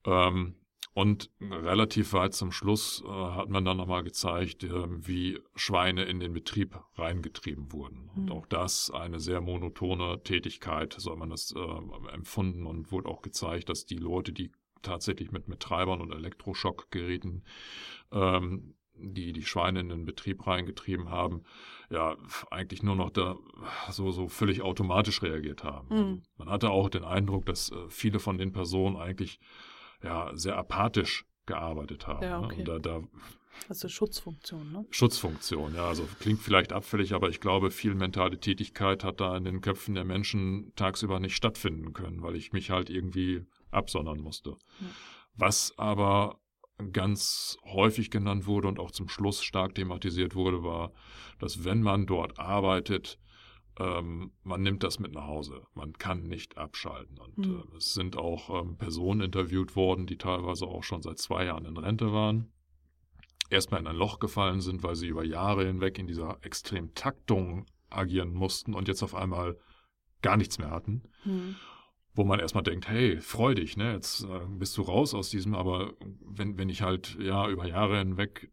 Ähm, 0.05 0.57
und 0.95 1.31
relativ 1.41 2.13
weit 2.13 2.35
zum 2.35 2.53
Schluss 2.53 3.03
äh, 3.07 3.09
hat 3.09 3.49
man 3.49 3.65
dann 3.65 3.79
nochmal 3.79 4.03
gezeigt, 4.03 4.63
äh, 4.65 5.07
wie 5.07 5.41
Schweine 5.55 6.05
in 6.05 6.21
den 6.21 6.35
Betrieb 6.35 6.79
reingetrieben 6.97 7.73
wurden. 7.73 8.11
Und 8.15 8.27
mhm. 8.27 8.33
auch 8.33 8.47
das 8.47 8.91
eine 8.91 9.19
sehr 9.19 9.41
monotone 9.41 10.23
Tätigkeit, 10.23 10.95
so 10.99 11.13
hat 11.13 11.19
man 11.19 11.31
das 11.31 11.55
äh, 11.57 12.13
empfunden 12.13 12.67
und 12.67 12.93
wurde 12.93 13.09
auch 13.09 13.23
gezeigt, 13.23 13.71
dass 13.71 13.87
die 13.87 13.97
Leute, 13.97 14.33
die 14.33 14.53
tatsächlich 14.83 15.33
mit, 15.33 15.49
mit 15.49 15.61
Treibern 15.61 16.03
und 16.03 16.13
Elektroschockgeräten 16.13 17.45
ähm, 18.11 18.75
die 18.95 19.33
die 19.33 19.43
Schweine 19.43 19.81
in 19.81 19.89
den 19.89 20.05
Betrieb 20.05 20.47
reingetrieben 20.47 21.11
haben, 21.11 21.43
ja, 21.91 22.17
eigentlich 22.51 22.83
nur 22.83 22.97
noch 22.97 23.11
da 23.11 23.37
so, 23.91 24.11
so 24.11 24.29
völlig 24.29 24.63
automatisch 24.63 25.23
reagiert 25.23 25.65
haben. 25.65 25.89
Mhm. 25.89 26.23
Man 26.37 26.49
hatte 26.49 26.71
auch 26.71 26.89
den 26.89 27.05
Eindruck, 27.05 27.47
dass 27.47 27.71
äh, 27.71 27.89
viele 27.89 28.19
von 28.19 28.39
den 28.39 28.53
Personen 28.53 28.97
eigentlich 28.97 29.41
ja, 30.03 30.31
sehr 30.35 30.57
apathisch 30.57 31.25
gearbeitet 31.47 32.07
haben. 32.07 32.23
Ja, 32.23 32.41
ne? 32.41 32.47
okay. 32.47 32.61
Und 32.61 32.69
da, 32.69 32.79
da 32.79 33.03
also 33.69 33.89
Schutzfunktion, 33.89 34.73
ne? 34.73 34.87
Schutzfunktion, 34.91 35.75
ja. 35.75 35.87
Also 35.87 36.09
klingt 36.21 36.41
vielleicht 36.41 36.73
abfällig, 36.73 37.13
aber 37.13 37.29
ich 37.29 37.41
glaube, 37.41 37.71
viel 37.71 37.95
mentale 37.95 38.39
Tätigkeit 38.39 39.05
hat 39.05 39.21
da 39.21 39.37
in 39.37 39.45
den 39.45 39.61
Köpfen 39.61 39.95
der 39.95 40.05
Menschen 40.05 40.73
tagsüber 40.75 41.21
nicht 41.21 41.37
stattfinden 41.37 41.93
können, 41.93 42.23
weil 42.23 42.35
ich 42.35 42.53
mich 42.53 42.71
halt 42.71 42.91
irgendwie 42.91 43.45
absondern 43.71 44.21
musste. 44.21 44.51
Ja. 44.51 44.87
Was 45.35 45.75
aber 45.79 46.41
ganz 46.93 47.59
häufig 47.65 48.11
genannt 48.11 48.47
wurde 48.47 48.69
und 48.69 48.79
auch 48.79 48.91
zum 48.91 49.09
Schluss 49.09 49.43
stark 49.43 49.75
thematisiert 49.75 50.35
wurde, 50.35 50.63
war, 50.63 50.93
dass 51.39 51.65
wenn 51.65 51.83
man 51.83 52.07
dort 52.07 52.39
arbeitet, 52.39 53.19
ähm, 53.79 54.33
man 54.43 54.63
nimmt 54.63 54.83
das 54.83 54.99
mit 54.99 55.13
nach 55.13 55.27
Hause. 55.27 55.63
Man 55.75 55.93
kann 55.95 56.25
nicht 56.25 56.59
abschalten. 56.59 57.19
Und 57.19 57.39
mhm. 57.39 57.63
äh, 57.73 57.77
es 57.77 57.95
sind 57.95 58.17
auch 58.17 58.63
ähm, 58.63 58.77
Personen 58.77 59.23
interviewt 59.23 59.77
worden, 59.77 60.07
die 60.07 60.19
teilweise 60.19 60.67
auch 60.67 60.83
schon 60.83 61.03
seit 61.03 61.19
zwei 61.19 61.47
Jahren 61.47 61.65
in 61.65 61.77
Rente 61.77 62.13
waren, 62.13 62.53
erstmal 63.49 63.81
in 63.81 63.87
ein 63.87 63.97
Loch 63.97 64.19
gefallen 64.19 64.61
sind, 64.61 64.83
weil 64.83 64.97
sie 64.97 65.09
über 65.09 65.25
Jahre 65.25 65.67
hinweg 65.67 65.99
in 65.99 66.07
dieser 66.07 66.39
extremen 66.43 66.95
Taktung 66.95 67.67
agieren 67.89 68.33
mussten 68.33 68.75
und 68.75 68.89
jetzt 68.89 69.03
auf 69.03 69.15
einmal 69.15 69.59
gar 70.23 70.37
nichts 70.37 70.59
mehr 70.59 70.71
hatten. 70.71 71.03
Mhm 71.25 71.57
wo 72.15 72.25
man 72.25 72.41
erstmal 72.41 72.65
denkt, 72.65 72.89
hey, 72.89 73.21
freu 73.21 73.55
dich, 73.55 73.77
ne? 73.77 73.95
Jetzt 73.95 74.25
äh, 74.25 74.41
bist 74.49 74.77
du 74.77 74.83
raus 74.83 75.15
aus 75.15 75.31
diesem, 75.31 75.55
aber 75.55 75.95
wenn, 76.21 76.59
wenn 76.59 76.69
ich 76.69 76.83
halt 76.83 77.17
ja 77.21 77.49
über 77.49 77.67
Jahre 77.67 77.99
hinweg 77.99 78.51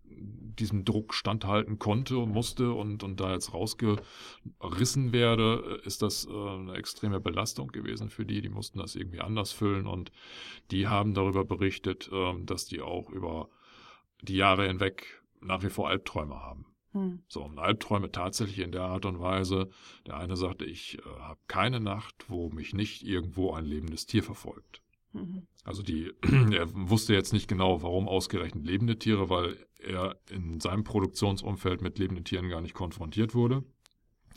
diesem 0.59 0.85
Druck 0.85 1.13
standhalten 1.13 1.79
konnte 1.79 2.17
und 2.17 2.31
musste 2.31 2.73
und, 2.73 3.03
und 3.03 3.19
da 3.19 3.33
jetzt 3.33 3.53
rausgerissen 3.53 5.13
werde, 5.13 5.81
ist 5.85 6.01
das 6.01 6.27
äh, 6.27 6.31
eine 6.31 6.73
extreme 6.73 7.19
Belastung 7.19 7.69
gewesen 7.69 8.09
für 8.09 8.25
die. 8.25 8.41
Die 8.41 8.49
mussten 8.49 8.79
das 8.79 8.95
irgendwie 8.95 9.21
anders 9.21 9.51
füllen 9.51 9.87
und 9.87 10.11
die 10.71 10.87
haben 10.87 11.13
darüber 11.13 11.45
berichtet, 11.45 12.09
äh, 12.11 12.33
dass 12.43 12.65
die 12.65 12.81
auch 12.81 13.09
über 13.09 13.49
die 14.21 14.35
Jahre 14.35 14.67
hinweg 14.67 15.21
nach 15.41 15.63
wie 15.63 15.69
vor 15.69 15.89
Albträume 15.89 16.35
haben. 16.35 16.65
Hm. 16.91 17.21
So, 17.27 17.43
und 17.43 17.59
Albträume 17.59 18.11
tatsächlich 18.11 18.59
in 18.59 18.71
der 18.71 18.83
Art 18.83 19.05
und 19.05 19.19
Weise. 19.19 19.69
Der 20.07 20.17
eine 20.17 20.35
sagte, 20.35 20.65
ich 20.65 20.97
äh, 20.99 21.01
habe 21.19 21.39
keine 21.47 21.79
Nacht, 21.79 22.15
wo 22.27 22.49
mich 22.49 22.73
nicht 22.73 23.03
irgendwo 23.03 23.51
ein 23.53 23.65
lebendes 23.65 24.05
Tier 24.05 24.23
verfolgt. 24.23 24.81
Mhm. 25.13 25.47
Also 25.63 25.83
die, 25.83 26.11
er 26.51 26.67
wusste 26.73 27.13
jetzt 27.13 27.33
nicht 27.33 27.47
genau, 27.47 27.83
warum 27.83 28.07
ausgerechnet 28.07 28.65
lebende 28.65 28.97
Tiere, 28.97 29.29
weil 29.29 29.57
er 29.79 30.19
in 30.29 30.59
seinem 30.59 30.83
Produktionsumfeld 30.83 31.81
mit 31.81 31.99
lebenden 31.99 32.25
Tieren 32.25 32.49
gar 32.49 32.61
nicht 32.61 32.73
konfrontiert 32.73 33.33
wurde. 33.33 33.63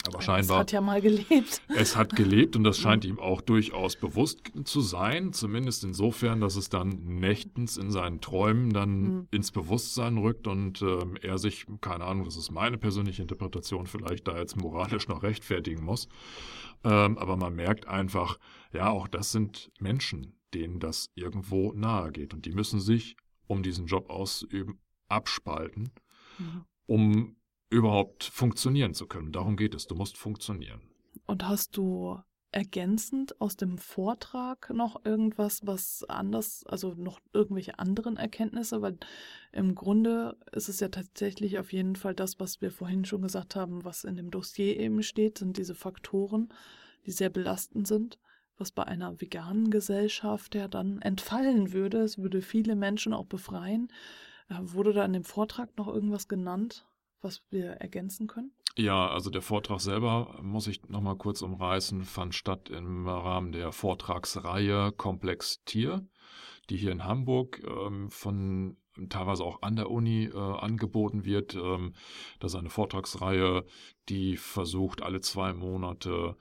Aber 0.07 0.21
scheinbar. 0.21 0.57
Es 0.57 0.61
hat 0.61 0.73
ja 0.73 0.81
mal 0.81 1.01
gelebt. 1.01 1.62
Es 1.69 1.97
hat 1.97 2.17
gelebt 2.17 2.57
und 2.57 2.65
das 2.65 2.79
scheint 2.79 3.05
ihm 3.05 3.19
auch 3.19 3.41
durchaus 3.41 3.97
bewusst 3.97 4.41
zu 4.65 4.81
sein, 4.81 5.33
zumindest 5.33 5.85
insofern, 5.85 6.41
dass 6.41 6.57
es 6.57 6.69
dann 6.69 6.88
nächtens 6.88 7.77
in 7.77 7.91
seinen 7.91 8.21
Träumen 8.21 8.73
dann 8.73 9.01
mhm. 9.01 9.29
ins 9.31 9.53
Bewusstsein 9.53 10.19
rückt 10.19 10.47
und 10.47 10.83
äh, 10.83 11.05
er 11.23 11.38
sich, 11.38 11.67
keine 11.81 12.05
Ahnung, 12.05 12.25
das 12.25 12.37
ist 12.37 12.51
meine 12.51 12.79
persönliche 12.79 13.23
Interpretation, 13.23 13.87
vielleicht 13.87 14.29
da 14.29 14.38
jetzt 14.38 14.57
moralisch 14.57 15.09
noch 15.09 15.23
rechtfertigen 15.23 15.85
muss. 15.85 16.09
Ähm, 16.85 17.17
aber 17.19 17.37
man 17.37 17.55
merkt 17.55 17.87
einfach, 17.87 18.38
ja, 18.73 18.91
auch 18.91 19.09
das 19.09 19.33
sind 19.33 19.71
Menschen, 19.79 20.35
denen 20.55 20.81
das 20.81 21.11
irgendwo 21.15 21.73
nahe 21.73 22.12
geht 22.12 22.35
und 22.35 22.45
die 22.45 22.53
müssen 22.53 22.81
sich, 22.81 23.17
um 23.47 23.62
diesen 23.62 23.87
Job 23.87 24.11
auszuüben, 24.11 24.79
abspalten, 25.09 25.91
mhm. 26.38 26.65
um 26.87 27.37
überhaupt 27.73 28.25
funktionieren 28.25 28.95
zu 28.95 29.07
können. 29.07 29.33
Darum 29.33 29.57
geht 29.57 29.75
es. 29.75 29.87
Du 29.87 29.95
musst 29.95 30.17
funktionieren. 30.17 30.83
Und 31.27 31.49
hast 31.49 31.77
du 31.77 32.19
ergänzend 32.53 33.41
aus 33.41 33.57
dem 33.57 33.79
Vortrag 33.79 34.71
noch 34.71 35.05
irgendwas, 35.07 35.67
was 35.67 36.05
anders, 36.05 36.65
also 36.67 36.95
noch 36.95 37.19
irgendwelche 37.33 37.79
anderen 37.79 38.19
Erkenntnisse? 38.19 38.83
Weil 38.83 38.99
im 39.53 39.75
Grunde 39.75 40.37
ist 40.53 40.69
es 40.69 40.81
ja 40.81 40.89
tatsächlich 40.89 41.59
auf 41.59 41.73
jeden 41.73 41.97
Fall 41.97 42.15
das, 42.15 42.39
was 42.39 42.61
wir 42.61 42.71
vorhin 42.71 43.07
schon 43.07 43.23
gesagt 43.23 43.57
haben, 43.57 43.85
was 43.85 44.05
in 44.05 44.17
dem 44.17 44.31
Dossier 44.31 44.79
eben 44.79 45.03
steht, 45.03 45.39
sind 45.39 45.57
diese 45.57 45.75
Faktoren, 45.75 46.53
die 47.07 47.11
sehr 47.11 47.31
belastend 47.31 47.89
sind, 47.89 48.19
was 48.59 48.71
bei 48.71 48.85
einer 48.85 49.21
veganen 49.21 49.71
Gesellschaft 49.71 50.55
ja 50.55 50.69
dann 50.69 51.01
entfallen 51.01 51.73
würde. 51.73 52.03
Es 52.03 52.19
würde 52.19 52.43
viele 52.43 52.77
Menschen 52.77 53.15
auch 53.15 53.27
befreien. 53.27 53.89
Äh, 54.51 54.57
wurde 54.61 54.93
da 54.93 55.05
in 55.07 55.15
dem 55.15 55.25
Vortrag 55.25 55.77
noch 55.79 55.89
irgendwas 55.89 56.29
genannt? 56.29 56.87
Was 57.23 57.43
wir 57.51 57.73
ergänzen 57.73 58.27
können? 58.27 58.53
Ja, 58.77 59.09
also 59.09 59.31
der 59.31 59.43
Vortrag 59.43 59.81
selber, 59.81 60.39
muss 60.43 60.67
ich 60.67 60.89
nochmal 60.89 61.17
kurz 61.17 61.43
umreißen, 61.43 62.05
fand 62.05 62.35
statt 62.35 62.71
im 62.71 63.07
Rahmen 63.07 63.53
der 63.53 63.73
Vortragsreihe 63.73 64.93
Komplex 64.93 65.63
Tier, 65.65 66.07
die 66.71 66.77
hier 66.77 66.93
in 66.93 67.05
Hamburg 67.05 67.63
ähm, 67.67 68.11
von 68.11 68.79
teilweise 69.09 69.45
auch 69.45 69.63
an 69.63 69.77
der 69.77 69.91
Uni 69.91 70.25
äh, 70.25 70.37
angeboten 70.37 71.25
wird. 71.25 71.55
Ähm, 71.55 71.95
das 72.41 72.53
ist 72.53 72.59
eine 72.59 72.71
Vortragsreihe, 72.71 73.65
die 74.09 74.37
versucht, 74.37 75.03
alle 75.03 75.21
zwei 75.21 75.53
Monate 75.53 76.37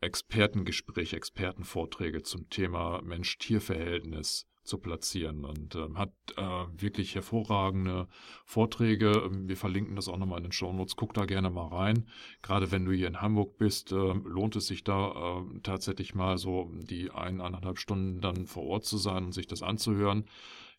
Expertengespräche, 0.00 1.16
Expertenvorträge 1.16 2.22
zum 2.22 2.48
Thema 2.50 3.00
Mensch-Tier-Verhältnis 3.02 4.46
zu 4.64 4.78
platzieren 4.78 5.44
und 5.44 5.74
ähm, 5.76 5.98
hat 5.98 6.12
äh, 6.36 6.42
wirklich 6.76 7.14
hervorragende 7.14 8.08
Vorträge. 8.44 9.10
Ähm, 9.26 9.48
wir 9.48 9.56
verlinken 9.56 9.96
das 9.96 10.08
auch 10.08 10.16
nochmal 10.16 10.38
in 10.38 10.44
den 10.44 10.52
Show 10.52 10.72
Notes. 10.72 10.96
Guck 10.96 11.14
da 11.14 11.26
gerne 11.26 11.50
mal 11.50 11.68
rein. 11.68 12.08
Gerade 12.42 12.72
wenn 12.72 12.84
du 12.84 12.92
hier 12.92 13.08
in 13.08 13.20
Hamburg 13.20 13.58
bist, 13.58 13.92
äh, 13.92 13.96
lohnt 13.96 14.56
es 14.56 14.66
sich 14.66 14.84
da 14.84 15.38
äh, 15.38 15.60
tatsächlich 15.62 16.14
mal 16.14 16.38
so 16.38 16.70
die 16.72 17.10
ein, 17.10 17.40
eineinhalb 17.40 17.78
Stunden 17.78 18.20
dann 18.20 18.46
vor 18.46 18.64
Ort 18.64 18.84
zu 18.84 18.96
sein 18.96 19.24
und 19.24 19.32
sich 19.32 19.46
das 19.46 19.62
anzuhören. 19.62 20.24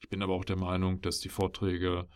Ich 0.01 0.09
bin 0.09 0.21
aber 0.21 0.33
auch 0.33 0.45
der 0.45 0.57
Meinung, 0.57 1.01
dass 1.01 1.19
die 1.19 1.29
Vorträge 1.29 2.07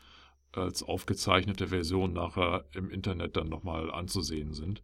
als 0.52 0.84
aufgezeichnete 0.84 1.68
Version 1.68 2.14
nachher 2.14 2.66
im 2.74 2.90
Internet 2.90 3.38
dann 3.38 3.50
nochmal 3.50 3.92
anzusehen 3.92 4.54
sind. 4.54 4.84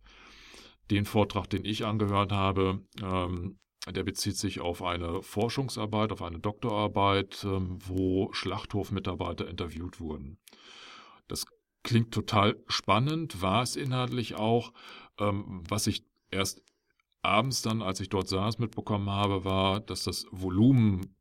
Den 0.91 1.06
Vortrag, 1.06 1.50
den 1.50 1.65
ich 1.65 1.86
angehört 1.86 2.32
habe, 2.32 2.82
ähm, 3.02 3.58
der 3.91 4.04
bezieht 4.04 4.38
sich 4.38 4.62
auf 4.62 4.82
eine 4.82 5.21
Forschungsarbeit, 5.21 6.12
auf 6.12 6.21
eine 6.21 6.39
Doktorarbeit, 6.39 7.43
ähm, 7.43 7.78
wo 7.86 8.32
Schlachthofmitarbeiter 8.34 9.48
interviewt 9.48 10.00
wurden. 10.00 10.39
Das 11.28 11.45
klingt 11.84 12.13
total 12.13 12.58
spannend, 12.67 13.41
war 13.41 13.62
es 13.62 13.76
inhaltlich 13.76 14.36
auch. 14.36 14.74
Ähm, 15.19 15.63
was 15.69 15.88
ich 15.88 16.04
erst 16.32 16.62
abends 17.21 17.62
dann, 17.62 17.82
als 17.82 18.00
ich 18.00 18.10
dort 18.10 18.28
saß, 18.28 18.60
mitbekommen 18.60 19.10
habe, 19.10 19.45
war, 19.45 19.80
dass 19.80 20.04
das 20.04 20.26
Volumen, 20.32 21.15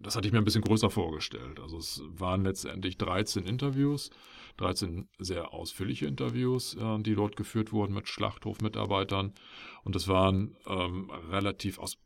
das 0.00 0.16
hatte 0.16 0.26
ich 0.26 0.32
mir 0.32 0.38
ein 0.38 0.44
bisschen 0.44 0.62
größer 0.62 0.90
vorgestellt. 0.90 1.58
Also 1.60 1.78
es 1.78 2.02
waren 2.06 2.44
letztendlich 2.44 2.96
13 2.98 3.44
Interviews, 3.44 4.10
13 4.58 5.08
sehr 5.18 5.52
ausführliche 5.52 6.06
Interviews, 6.06 6.76
die 7.00 7.14
dort 7.14 7.36
geführt 7.36 7.72
wurden 7.72 7.94
mit 7.94 8.08
Schlachthofmitarbeitern. 8.08 9.34
Und 9.84 9.96
es 9.96 10.08
waren 10.08 10.56
ähm, 10.66 11.10
relativ 11.30 11.78
aus 11.78 11.98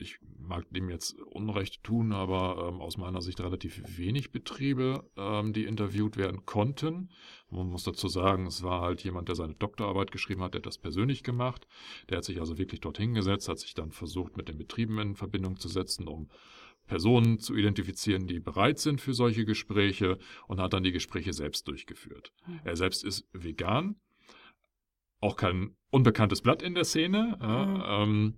ich 0.00 0.18
mag 0.38 0.68
dem 0.70 0.90
jetzt 0.90 1.20
Unrecht 1.20 1.82
tun, 1.84 2.12
aber 2.12 2.68
ähm, 2.68 2.80
aus 2.80 2.96
meiner 2.96 3.22
Sicht 3.22 3.40
relativ 3.40 3.98
wenig 3.98 4.32
Betriebe, 4.32 5.08
ähm, 5.16 5.52
die 5.52 5.64
interviewt 5.64 6.16
werden 6.16 6.44
konnten. 6.46 7.10
Man 7.50 7.68
muss 7.68 7.84
dazu 7.84 8.08
sagen, 8.08 8.46
es 8.46 8.62
war 8.62 8.80
halt 8.80 9.02
jemand, 9.04 9.28
der 9.28 9.36
seine 9.36 9.54
Doktorarbeit 9.54 10.10
geschrieben 10.10 10.42
hat, 10.42 10.54
der 10.54 10.60
hat 10.60 10.66
das 10.66 10.78
persönlich 10.78 11.22
gemacht. 11.22 11.66
Der 12.08 12.18
hat 12.18 12.24
sich 12.24 12.40
also 12.40 12.58
wirklich 12.58 12.80
dort 12.80 12.98
hingesetzt, 12.98 13.48
hat 13.48 13.58
sich 13.58 13.74
dann 13.74 13.92
versucht, 13.92 14.36
mit 14.36 14.48
den 14.48 14.58
Betrieben 14.58 14.98
in 14.98 15.14
Verbindung 15.14 15.56
zu 15.56 15.68
setzen, 15.68 16.08
um 16.08 16.28
Personen 16.86 17.38
zu 17.38 17.54
identifizieren, 17.54 18.26
die 18.26 18.40
bereit 18.40 18.80
sind 18.80 19.00
für 19.00 19.14
solche 19.14 19.44
Gespräche 19.44 20.18
und 20.48 20.60
hat 20.60 20.72
dann 20.72 20.82
die 20.82 20.92
Gespräche 20.92 21.32
selbst 21.32 21.68
durchgeführt. 21.68 22.32
Mhm. 22.46 22.60
Er 22.64 22.76
selbst 22.76 23.04
ist 23.04 23.28
vegan, 23.32 24.00
auch 25.20 25.36
kein 25.36 25.76
unbekanntes 25.90 26.42
Blatt 26.42 26.62
in 26.62 26.74
der 26.74 26.84
Szene. 26.84 27.38
Mhm. 27.40 27.82
ähm, 27.86 28.34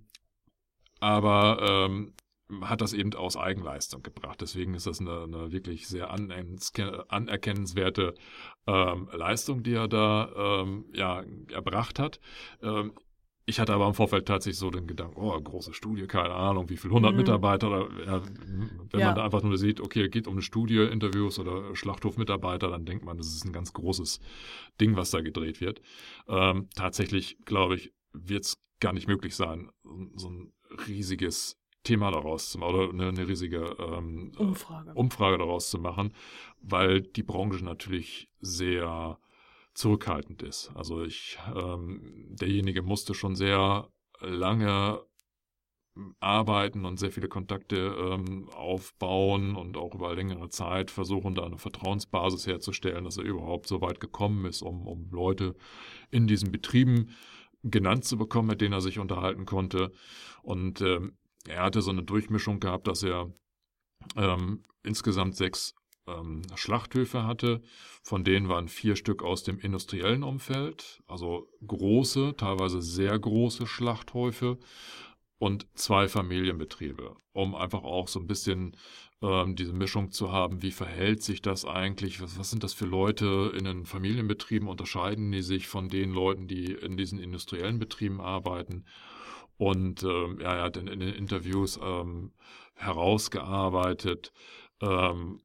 aber 1.03 1.57
ähm, 1.61 2.13
hat 2.61 2.79
das 2.79 2.93
eben 2.93 3.13
aus 3.13 3.35
Eigenleistung 3.35 4.03
gebracht. 4.03 4.39
Deswegen 4.39 4.73
ist 4.73 4.87
das 4.87 5.01
eine, 5.01 5.23
eine 5.23 5.51
wirklich 5.51 5.87
sehr 5.87 6.11
anerkennenswerte 6.11 8.13
ähm, 8.67 9.09
Leistung, 9.11 9.63
die 9.63 9.73
er 9.73 9.89
da 9.89 10.61
ähm, 10.61 10.85
ja, 10.93 11.23
erbracht 11.51 11.99
hat. 11.99 12.21
Ähm, 12.61 12.93
ich 13.45 13.59
hatte 13.59 13.73
aber 13.73 13.87
im 13.87 13.93
Vorfeld 13.93 14.25
tatsächlich 14.25 14.59
so 14.59 14.69
den 14.69 14.87
Gedanken, 14.87 15.19
oh, 15.19 15.37
große 15.37 15.73
Studie, 15.73 16.07
keine 16.07 16.33
Ahnung, 16.33 16.69
wie 16.69 16.77
viel, 16.77 16.89
100 16.89 17.11
mhm. 17.11 17.17
Mitarbeiter, 17.17 17.67
oder, 17.67 18.05
ja, 18.05 18.21
wenn 18.91 18.99
ja. 19.01 19.07
man 19.07 19.15
da 19.15 19.25
einfach 19.25 19.43
nur 19.43 19.57
sieht, 19.57 19.81
okay, 19.81 20.07
geht 20.07 20.27
um 20.27 20.35
eine 20.35 20.41
Studie, 20.41 20.77
Interviews 20.77 21.39
oder 21.39 21.75
Schlachthofmitarbeiter, 21.75 22.69
dann 22.69 22.85
denkt 22.85 23.03
man, 23.03 23.17
das 23.17 23.27
ist 23.27 23.43
ein 23.43 23.51
ganz 23.51 23.73
großes 23.73 24.21
Ding, 24.79 24.95
was 24.95 25.11
da 25.11 25.19
gedreht 25.19 25.59
wird. 25.59 25.81
Ähm, 26.29 26.69
tatsächlich, 26.73 27.37
glaube 27.43 27.75
ich, 27.75 27.91
wird 28.13 28.45
es 28.45 28.57
gar 28.79 28.93
nicht 28.93 29.09
möglich 29.09 29.35
sein, 29.35 29.69
so 30.15 30.29
ein 30.29 30.53
riesiges 30.87 31.59
Thema 31.83 32.11
daraus 32.11 32.51
zu 32.51 32.59
machen 32.59 32.75
oder 32.75 32.89
eine, 32.89 33.09
eine 33.09 33.27
riesige 33.27 33.75
ähm, 33.79 34.31
Umfrage. 34.37 34.93
Umfrage 34.93 35.37
daraus 35.37 35.69
zu 35.69 35.79
machen, 35.79 36.13
weil 36.61 37.01
die 37.01 37.23
Branche 37.23 37.63
natürlich 37.63 38.29
sehr 38.39 39.19
zurückhaltend 39.73 40.43
ist. 40.43 40.71
Also 40.75 41.03
ich, 41.03 41.37
ähm, 41.55 42.27
derjenige 42.29 42.83
musste 42.83 43.13
schon 43.13 43.35
sehr 43.35 43.89
lange 44.19 45.01
arbeiten 46.19 46.85
und 46.85 46.97
sehr 46.97 47.11
viele 47.11 47.27
Kontakte 47.27 47.75
ähm, 47.77 48.49
aufbauen 48.49 49.55
und 49.55 49.77
auch 49.77 49.93
über 49.93 50.15
längere 50.15 50.49
Zeit 50.49 50.89
versuchen, 50.89 51.35
da 51.35 51.43
eine 51.43 51.59
Vertrauensbasis 51.59 52.47
herzustellen, 52.47 53.03
dass 53.03 53.17
er 53.17 53.25
überhaupt 53.25 53.67
so 53.67 53.81
weit 53.81 53.99
gekommen 53.99 54.45
ist, 54.45 54.63
um, 54.63 54.87
um 54.87 55.09
Leute 55.11 55.55
in 56.09 56.25
diesen 56.25 56.51
Betrieben 56.51 57.11
genannt 57.63 58.05
zu 58.05 58.17
bekommen, 58.17 58.49
mit 58.49 58.61
denen 58.61 58.73
er 58.73 58.81
sich 58.81 58.99
unterhalten 58.99 59.45
konnte. 59.45 59.91
Und 60.41 60.81
ähm, 60.81 61.17
er 61.47 61.63
hatte 61.63 61.81
so 61.81 61.91
eine 61.91 62.03
Durchmischung 62.03 62.59
gehabt, 62.59 62.87
dass 62.87 63.03
er 63.03 63.33
ähm, 64.15 64.63
insgesamt 64.83 65.35
sechs 65.35 65.75
ähm, 66.07 66.41
Schlachthöfe 66.55 67.25
hatte. 67.25 67.61
Von 68.03 68.23
denen 68.23 68.49
waren 68.49 68.67
vier 68.67 68.95
Stück 68.95 69.23
aus 69.23 69.43
dem 69.43 69.59
industriellen 69.59 70.23
Umfeld, 70.23 71.01
also 71.07 71.47
große, 71.65 72.35
teilweise 72.37 72.81
sehr 72.81 73.17
große 73.17 73.67
Schlachthöfe 73.67 74.59
und 75.39 75.67
zwei 75.73 76.07
Familienbetriebe, 76.07 77.15
um 77.33 77.55
einfach 77.55 77.83
auch 77.83 78.07
so 78.07 78.19
ein 78.19 78.27
bisschen 78.27 78.77
ähm, 79.21 79.55
diese 79.55 79.73
Mischung 79.73 80.11
zu 80.11 80.31
haben, 80.31 80.61
wie 80.61 80.71
verhält 80.71 81.23
sich 81.23 81.41
das 81.41 81.65
eigentlich, 81.65 82.21
was, 82.21 82.37
was, 82.37 82.49
sind 82.49 82.63
das 82.63 82.73
für 82.73 82.85
Leute 82.85 83.53
in 83.57 83.65
den 83.65 83.85
Familienbetrieben, 83.85 84.67
unterscheiden 84.67 85.31
die 85.31 85.41
sich 85.41 85.67
von 85.67 85.89
den 85.89 86.11
Leuten, 86.11 86.47
die 86.47 86.73
in 86.73 86.97
diesen 86.97 87.19
industriellen 87.19 87.79
Betrieben 87.79 88.21
arbeiten. 88.21 88.85
Und 89.57 90.03
ähm, 90.03 90.39
er 90.39 90.61
hat 90.63 90.77
in, 90.77 90.87
in 90.87 90.99
den 90.99 91.13
Interviews 91.13 91.79
ähm, 91.81 92.31
herausgearbeitet, 92.75 94.33
ähm, 94.81 95.41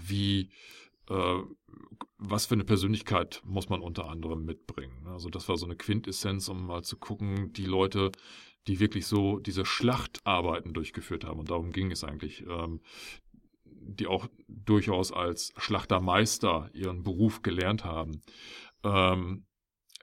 wie 0.00 0.50
äh, 1.08 1.42
was 2.18 2.46
für 2.46 2.54
eine 2.54 2.64
Persönlichkeit 2.64 3.40
muss 3.44 3.68
man 3.68 3.80
unter 3.80 4.08
anderem 4.08 4.44
mitbringen. 4.44 5.06
Also 5.06 5.28
das 5.30 5.48
war 5.48 5.56
so 5.56 5.66
eine 5.66 5.76
Quintessenz, 5.76 6.48
um 6.48 6.66
mal 6.66 6.82
zu 6.82 6.96
gucken, 6.96 7.52
die 7.52 7.64
Leute, 7.64 8.10
die 8.66 8.80
wirklich 8.80 9.06
so 9.06 9.38
diese 9.38 9.64
Schlachtarbeiten 9.64 10.74
durchgeführt 10.74 11.24
haben. 11.24 11.40
Und 11.40 11.50
darum 11.50 11.72
ging 11.72 11.90
es 11.90 12.04
eigentlich. 12.04 12.44
Ähm, 12.46 12.80
die 13.80 14.06
auch 14.06 14.28
durchaus 14.48 15.12
als 15.12 15.52
Schlachtermeister 15.56 16.70
ihren 16.72 17.02
Beruf 17.02 17.42
gelernt 17.42 17.84
haben. 17.84 18.20
Ähm, 18.84 19.46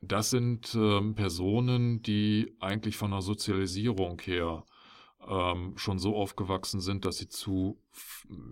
das 0.02 0.30
sind 0.30 0.76
ähm, 0.76 1.16
Personen, 1.16 2.02
die 2.02 2.56
eigentlich 2.60 2.98
von 2.98 3.12
der 3.12 3.22
Sozialisierung 3.22 4.22
her 4.22 4.66
ähm, 5.28 5.74
schon 5.78 6.00
so 6.00 6.16
aufgewachsen 6.16 6.82
sind, 6.82 7.06
dass 7.06 7.18
sie 7.18 7.28
zu 7.28 7.82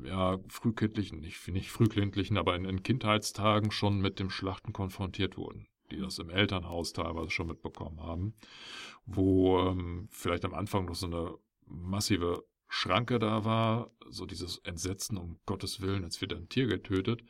ja, 0.03 0.39
frühkindlichen, 0.47 1.19
nicht, 1.19 1.47
nicht 1.49 1.69
frühkindlichen, 1.69 2.37
aber 2.37 2.55
in, 2.55 2.65
in 2.65 2.83
Kindheitstagen 2.83 3.71
schon 3.71 3.99
mit 3.99 4.19
dem 4.19 4.29
Schlachten 4.29 4.73
konfrontiert 4.73 5.37
wurden. 5.37 5.67
Die 5.93 6.01
das 6.01 6.19
im 6.19 6.29
Elternhaus 6.29 6.93
teilweise 6.93 7.29
schon 7.29 7.47
mitbekommen 7.47 8.01
haben, 8.01 8.36
wo 9.06 9.60
ähm, 9.60 10.08
vielleicht 10.12 10.45
am 10.45 10.53
Anfang 10.53 10.86
noch 10.86 10.95
so 10.95 11.08
eine 11.08 11.34
massive 11.65 12.43
Schranke 12.67 13.19
da 13.19 13.45
war, 13.45 13.91
so 14.10 14.25
dieses 14.25 14.58
Entsetzen, 14.60 15.17
um 15.17 15.39
Gottes 15.45 15.82
Willen, 15.82 16.03
jetzt 16.03 16.21
wird 16.21 16.34
ein 16.34 16.49
Tier 16.49 16.67
getötet. 16.67 17.23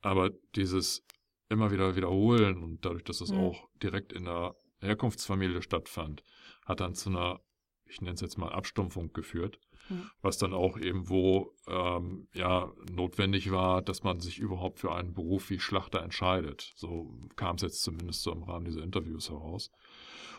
Aber 0.00 0.30
dieses 0.56 1.06
immer 1.48 1.70
wieder 1.70 1.94
wiederholen 1.94 2.62
und 2.62 2.84
dadurch, 2.84 3.04
dass 3.04 3.20
es 3.20 3.30
mhm. 3.30 3.38
auch 3.38 3.68
direkt 3.82 4.12
in 4.12 4.24
der 4.24 4.56
Herkunftsfamilie 4.80 5.62
stattfand, 5.62 6.24
hat 6.64 6.80
dann 6.80 6.94
zu 6.94 7.10
einer, 7.10 7.40
ich 7.86 8.00
nenne 8.00 8.14
es 8.14 8.20
jetzt 8.20 8.38
mal 8.38 8.50
Abstumpfung 8.50 9.12
geführt, 9.12 9.60
mhm. 9.92 10.10
was 10.20 10.38
dann 10.38 10.52
auch 10.52 10.78
eben 10.78 11.08
wo 11.08 11.54
ähm, 11.66 12.28
ja 12.34 12.72
notwendig 12.90 13.50
war, 13.50 13.82
dass 13.82 14.02
man 14.02 14.20
sich 14.20 14.38
überhaupt 14.38 14.80
für 14.80 14.94
einen 14.94 15.14
Beruf 15.14 15.50
wie 15.50 15.60
Schlachter 15.60 16.02
entscheidet. 16.02 16.72
So 16.76 17.28
kam 17.36 17.56
es 17.56 17.62
jetzt 17.62 17.82
zumindest 17.82 18.22
so 18.22 18.32
im 18.32 18.42
Rahmen 18.42 18.64
dieser 18.64 18.82
Interviews 18.82 19.30
heraus. 19.30 19.70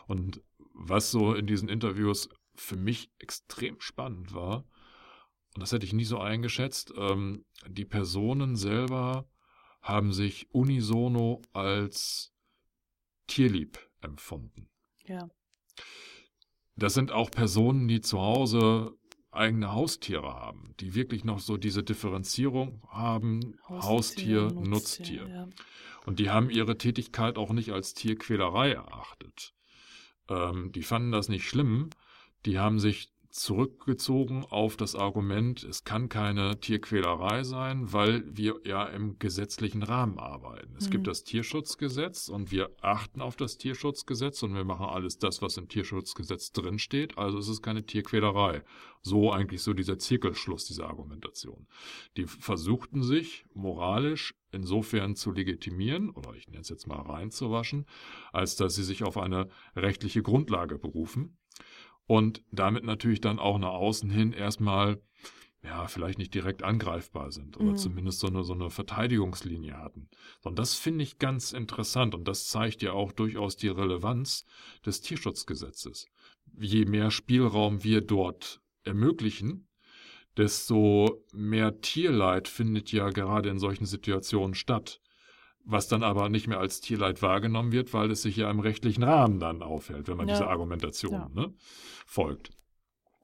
Und 0.06 0.42
was 0.74 1.10
so 1.10 1.34
in 1.34 1.46
diesen 1.46 1.68
Interviews 1.68 2.28
für 2.54 2.76
mich 2.76 3.10
extrem 3.18 3.80
spannend 3.80 4.34
war, 4.34 4.64
und 5.54 5.60
das 5.60 5.72
hätte 5.72 5.86
ich 5.86 5.92
nie 5.92 6.04
so 6.04 6.18
eingeschätzt, 6.18 6.92
ähm, 6.96 7.44
die 7.68 7.84
Personen 7.84 8.56
selber 8.56 9.28
haben 9.80 10.12
sich 10.12 10.48
unisono 10.52 11.42
als 11.52 12.32
tierlieb 13.26 13.78
empfunden. 14.00 14.68
Ja. 15.06 15.28
Das 16.76 16.94
sind 16.94 17.12
auch 17.12 17.30
Personen, 17.30 17.86
die 17.86 18.00
zu 18.00 18.20
Hause 18.20 18.96
eigene 19.36 19.72
Haustiere 19.72 20.34
haben, 20.34 20.74
die 20.80 20.94
wirklich 20.94 21.24
noch 21.24 21.38
so 21.38 21.56
diese 21.56 21.82
Differenzierung 21.82 22.82
haben, 22.88 23.56
Haustier, 23.68 23.82
Haustier 23.88 24.42
Nutztier. 24.42 24.68
Nutztier. 24.68 25.28
Ja. 25.28 25.48
Und 26.06 26.18
die 26.18 26.30
haben 26.30 26.50
ihre 26.50 26.76
Tätigkeit 26.76 27.38
auch 27.38 27.52
nicht 27.52 27.72
als 27.72 27.94
Tierquälerei 27.94 28.72
erachtet. 28.72 29.54
Ähm, 30.28 30.72
die 30.72 30.82
fanden 30.82 31.12
das 31.12 31.28
nicht 31.28 31.48
schlimm, 31.48 31.90
die 32.46 32.58
haben 32.58 32.78
sich 32.78 33.13
zurückgezogen 33.34 34.44
auf 34.48 34.76
das 34.76 34.94
Argument, 34.94 35.64
es 35.64 35.82
kann 35.82 36.08
keine 36.08 36.60
Tierquälerei 36.60 37.42
sein, 37.42 37.92
weil 37.92 38.22
wir 38.26 38.60
ja 38.64 38.84
im 38.84 39.18
gesetzlichen 39.18 39.82
Rahmen 39.82 40.20
arbeiten. 40.20 40.76
Es 40.78 40.86
mhm. 40.86 40.90
gibt 40.92 41.06
das 41.08 41.24
Tierschutzgesetz 41.24 42.28
und 42.28 42.52
wir 42.52 42.70
achten 42.80 43.20
auf 43.20 43.34
das 43.34 43.58
Tierschutzgesetz 43.58 44.44
und 44.44 44.54
wir 44.54 44.64
machen 44.64 44.86
alles 44.86 45.18
das, 45.18 45.42
was 45.42 45.56
im 45.56 45.68
Tierschutzgesetz 45.68 46.52
drinsteht. 46.52 47.18
Also 47.18 47.38
es 47.38 47.48
ist 47.48 47.60
keine 47.60 47.84
Tierquälerei. 47.84 48.62
So 49.02 49.32
eigentlich 49.32 49.62
so 49.62 49.72
dieser 49.72 49.98
Zirkelschluss 49.98 50.66
dieser 50.66 50.86
Argumentation. 50.86 51.66
Die 52.16 52.26
versuchten 52.26 53.02
sich 53.02 53.46
moralisch 53.52 54.34
insofern 54.52 55.16
zu 55.16 55.32
legitimieren, 55.32 56.10
oder 56.10 56.34
ich 56.34 56.46
nenne 56.46 56.60
es 56.60 56.68
jetzt 56.68 56.86
mal 56.86 57.00
reinzuwaschen, 57.00 57.86
als 58.32 58.54
dass 58.54 58.76
sie 58.76 58.84
sich 58.84 59.02
auf 59.02 59.18
eine 59.18 59.48
rechtliche 59.74 60.22
Grundlage 60.22 60.78
berufen 60.78 61.36
und 62.06 62.42
damit 62.50 62.84
natürlich 62.84 63.20
dann 63.20 63.38
auch 63.38 63.58
nach 63.58 63.72
außen 63.72 64.10
hin 64.10 64.32
erstmal 64.32 65.00
ja, 65.64 65.86
vielleicht 65.86 66.18
nicht 66.18 66.34
direkt 66.34 66.62
angreifbar 66.62 67.32
sind 67.32 67.56
oder 67.56 67.70
mhm. 67.70 67.76
zumindest 67.76 68.20
so 68.20 68.26
eine, 68.26 68.44
so 68.44 68.52
eine 68.52 68.68
Verteidigungslinie 68.68 69.78
hatten. 69.78 70.08
Und 70.42 70.58
das 70.58 70.74
finde 70.74 71.02
ich 71.04 71.18
ganz 71.18 71.52
interessant 71.52 72.14
und 72.14 72.28
das 72.28 72.48
zeigt 72.48 72.82
ja 72.82 72.92
auch 72.92 73.12
durchaus 73.12 73.56
die 73.56 73.68
Relevanz 73.68 74.44
des 74.84 75.00
Tierschutzgesetzes. 75.00 76.06
Je 76.58 76.84
mehr 76.84 77.10
Spielraum 77.10 77.82
wir 77.82 78.02
dort 78.02 78.60
ermöglichen, 78.84 79.68
desto 80.36 81.24
mehr 81.32 81.80
Tierleid 81.80 82.46
findet 82.48 82.92
ja 82.92 83.08
gerade 83.08 83.48
in 83.48 83.58
solchen 83.58 83.86
Situationen 83.86 84.54
statt 84.54 85.00
was 85.64 85.88
dann 85.88 86.02
aber 86.02 86.28
nicht 86.28 86.46
mehr 86.46 86.58
als 86.58 86.80
Tierleid 86.80 87.22
wahrgenommen 87.22 87.72
wird, 87.72 87.92
weil 87.92 88.10
es 88.10 88.22
sich 88.22 88.36
ja 88.36 88.50
im 88.50 88.60
rechtlichen 88.60 89.02
Rahmen 89.02 89.40
dann 89.40 89.62
aufhält, 89.62 90.08
wenn 90.08 90.16
man 90.16 90.28
ja. 90.28 90.34
dieser 90.34 90.50
Argumentation 90.50 91.12
ja. 91.12 91.30
ne, 91.32 91.54
folgt. 92.06 92.50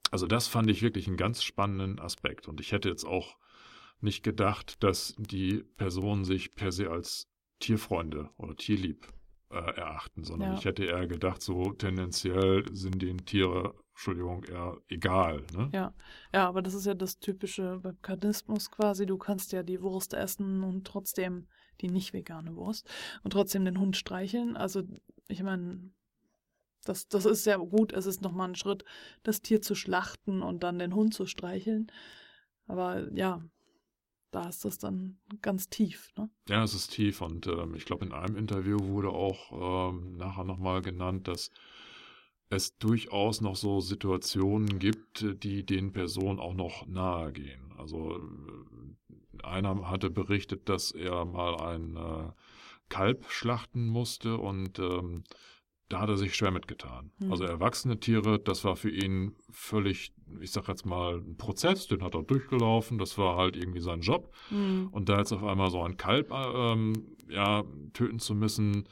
Also 0.09 0.27
das 0.27 0.47
fand 0.47 0.69
ich 0.69 0.81
wirklich 0.81 1.07
einen 1.07 1.17
ganz 1.17 1.43
spannenden 1.43 1.99
Aspekt. 1.99 2.47
Und 2.47 2.59
ich 2.59 2.71
hätte 2.71 2.89
jetzt 2.89 3.05
auch 3.05 3.37
nicht 4.01 4.23
gedacht, 4.23 4.83
dass 4.83 5.15
die 5.17 5.63
Personen 5.77 6.25
sich 6.25 6.55
per 6.55 6.71
se 6.71 6.89
als 6.89 7.29
Tierfreunde 7.59 8.29
oder 8.37 8.55
tierlieb 8.55 9.07
äh, 9.51 9.55
erachten, 9.55 10.23
sondern 10.23 10.53
ja. 10.53 10.57
ich 10.57 10.65
hätte 10.65 10.85
eher 10.85 11.07
gedacht, 11.07 11.41
so 11.41 11.71
tendenziell 11.73 12.65
sind 12.73 13.01
den 13.01 13.25
Tiere, 13.25 13.75
Entschuldigung, 13.91 14.43
eher 14.45 14.77
egal. 14.87 15.43
Ne? 15.55 15.69
Ja. 15.73 15.93
ja, 16.33 16.47
aber 16.47 16.61
das 16.61 16.73
ist 16.73 16.85
ja 16.85 16.95
das 16.95 17.19
typische 17.19 17.79
beim 17.83 17.97
quasi. 18.01 19.05
Du 19.05 19.17
kannst 19.17 19.51
ja 19.51 19.61
die 19.61 19.81
Wurst 19.81 20.13
essen 20.13 20.63
und 20.63 20.87
trotzdem 20.87 21.47
die 21.81 21.89
nicht 21.89 22.13
vegane 22.13 22.55
Wurst, 22.55 22.87
und 23.23 23.31
trotzdem 23.31 23.65
den 23.65 23.79
Hund 23.79 23.97
streicheln. 23.97 24.55
Also, 24.55 24.83
ich 25.27 25.43
meine, 25.43 25.91
das, 26.85 27.07
das 27.07 27.25
ist 27.25 27.43
sehr 27.43 27.59
gut. 27.59 27.93
Es 27.93 28.05
ist 28.05 28.21
nochmal 28.21 28.49
ein 28.49 28.55
Schritt, 28.55 28.85
das 29.23 29.41
Tier 29.41 29.61
zu 29.61 29.75
schlachten 29.75 30.41
und 30.41 30.63
dann 30.63 30.79
den 30.79 30.95
Hund 30.95 31.13
zu 31.13 31.25
streicheln. 31.25 31.91
Aber 32.67 33.11
ja, 33.13 33.43
da 34.31 34.47
ist 34.47 34.65
das 34.65 34.77
dann 34.77 35.19
ganz 35.41 35.69
tief. 35.69 36.11
Ne? 36.17 36.29
Ja, 36.47 36.63
es 36.63 36.73
ist 36.73 36.91
tief 36.91 37.21
und 37.21 37.47
ähm, 37.47 37.75
ich 37.75 37.85
glaube, 37.85 38.05
in 38.05 38.13
einem 38.13 38.37
Interview 38.37 38.79
wurde 38.79 39.09
auch 39.09 39.91
ähm, 39.91 40.15
nachher 40.17 40.45
nochmal 40.45 40.81
genannt, 40.81 41.27
dass 41.27 41.51
es 42.51 42.77
durchaus 42.77 43.39
noch 43.41 43.55
so 43.55 43.79
Situationen 43.79 44.77
gibt, 44.77 45.25
die 45.43 45.65
den 45.65 45.93
Personen 45.93 46.39
auch 46.39 46.53
noch 46.53 46.85
nahe 46.85 47.31
gehen. 47.31 47.73
Also 47.77 48.17
äh, 48.17 49.45
einer 49.45 49.89
hatte 49.89 50.09
berichtet, 50.09 50.67
dass 50.67 50.91
er 50.91 51.25
mal 51.25 51.55
ein 51.61 51.95
äh, 51.95 52.31
Kalb 52.89 53.25
schlachten 53.29 53.87
musste 53.87 54.37
und 54.37 54.79
ähm, 54.79 55.23
da 55.87 56.01
hat 56.01 56.09
er 56.09 56.17
sich 56.17 56.35
schwer 56.35 56.51
mitgetan. 56.51 57.11
Mhm. 57.19 57.31
Also 57.31 57.45
erwachsene 57.45 57.99
Tiere, 57.99 58.37
das 58.37 58.65
war 58.65 58.75
für 58.75 58.91
ihn 58.91 59.33
völlig, 59.49 60.13
ich 60.41 60.51
sag 60.51 60.67
jetzt 60.67 60.85
mal, 60.85 61.19
ein 61.19 61.37
Prozess, 61.37 61.87
den 61.87 62.03
hat 62.03 62.15
er 62.15 62.23
durchgelaufen, 62.23 62.97
das 62.97 63.17
war 63.17 63.37
halt 63.37 63.55
irgendwie 63.55 63.81
sein 63.81 64.01
Job. 64.01 64.33
Mhm. 64.49 64.89
Und 64.91 65.07
da 65.07 65.19
jetzt 65.19 65.31
auf 65.31 65.43
einmal 65.43 65.71
so 65.71 65.81
ein 65.81 65.95
Kalb 65.95 66.31
ähm, 66.31 67.15
ja, 67.29 67.63
töten 67.93 68.19
zu 68.19 68.35
müssen, 68.35 68.89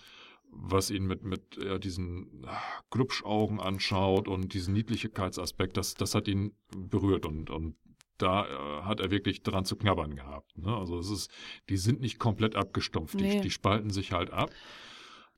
was 0.52 0.90
ihn 0.90 1.06
mit, 1.06 1.24
mit 1.24 1.58
ja, 1.64 1.78
diesen 1.78 2.44
ah, 2.46 2.62
Glubschaugen 2.90 3.60
anschaut 3.60 4.28
und 4.28 4.54
diesen 4.54 4.74
Niedlichkeitsaspekt, 4.74 5.78
das, 5.78 5.94
das 5.94 6.16
hat 6.16 6.28
ihn 6.28 6.54
berührt 6.76 7.26
und, 7.26 7.50
und 7.50 7.76
da 8.18 8.46
äh, 8.46 8.84
hat 8.84 9.00
er 9.00 9.12
wirklich 9.12 9.44
dran 9.44 9.66
zu 9.66 9.76
knabbern 9.76 10.16
gehabt. 10.16 10.58
Ne? 10.58 10.76
Also 10.76 11.00
es 11.00 11.10
ist, 11.10 11.32
die 11.70 11.78
sind 11.78 12.02
nicht 12.02 12.20
komplett 12.20 12.56
abgestumpft, 12.56 13.16
nee. 13.16 13.36
die, 13.36 13.42
die 13.42 13.52
spalten 13.52 13.90
sich 13.90 14.12
halt 14.12 14.32
ab. 14.32 14.52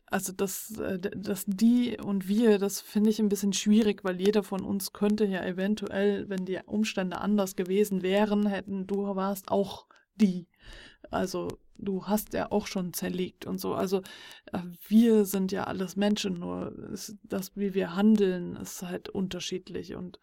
Also 0.07 0.33
das, 0.33 0.77
äh, 0.77 0.99
das 0.99 1.45
die 1.47 1.97
und 1.97 2.27
wir, 2.27 2.57
das 2.57 2.81
finde 2.81 3.09
ich 3.09 3.19
ein 3.19 3.29
bisschen 3.29 3.53
schwierig, 3.53 4.03
weil 4.03 4.19
jeder 4.19 4.43
von 4.43 4.61
uns 4.61 4.91
könnte 4.91 5.25
ja 5.25 5.45
eventuell, 5.45 6.27
wenn 6.27 6.45
die 6.45 6.59
Umstände 6.65 7.19
anders 7.19 7.55
gewesen 7.55 8.01
wären, 8.01 8.45
hätten 8.45 8.87
du 8.87 9.15
warst 9.15 9.49
auch 9.49 9.85
die. 10.15 10.47
Also 11.09 11.47
du 11.81 12.05
hast 12.05 12.33
ja 12.33 12.51
auch 12.51 12.67
schon 12.67 12.93
zerlegt 12.93 13.45
und 13.45 13.59
so. 13.59 13.73
Also 13.73 14.01
äh, 14.51 14.59
wir 14.87 15.25
sind 15.25 15.51
ja 15.51 15.65
alles 15.65 15.95
Menschen, 15.95 16.39
nur 16.39 16.73
das, 17.23 17.51
wie 17.55 17.73
wir 17.73 17.95
handeln, 17.95 18.55
ist 18.55 18.83
halt 18.83 19.09
unterschiedlich 19.09 19.95
und 19.95 20.19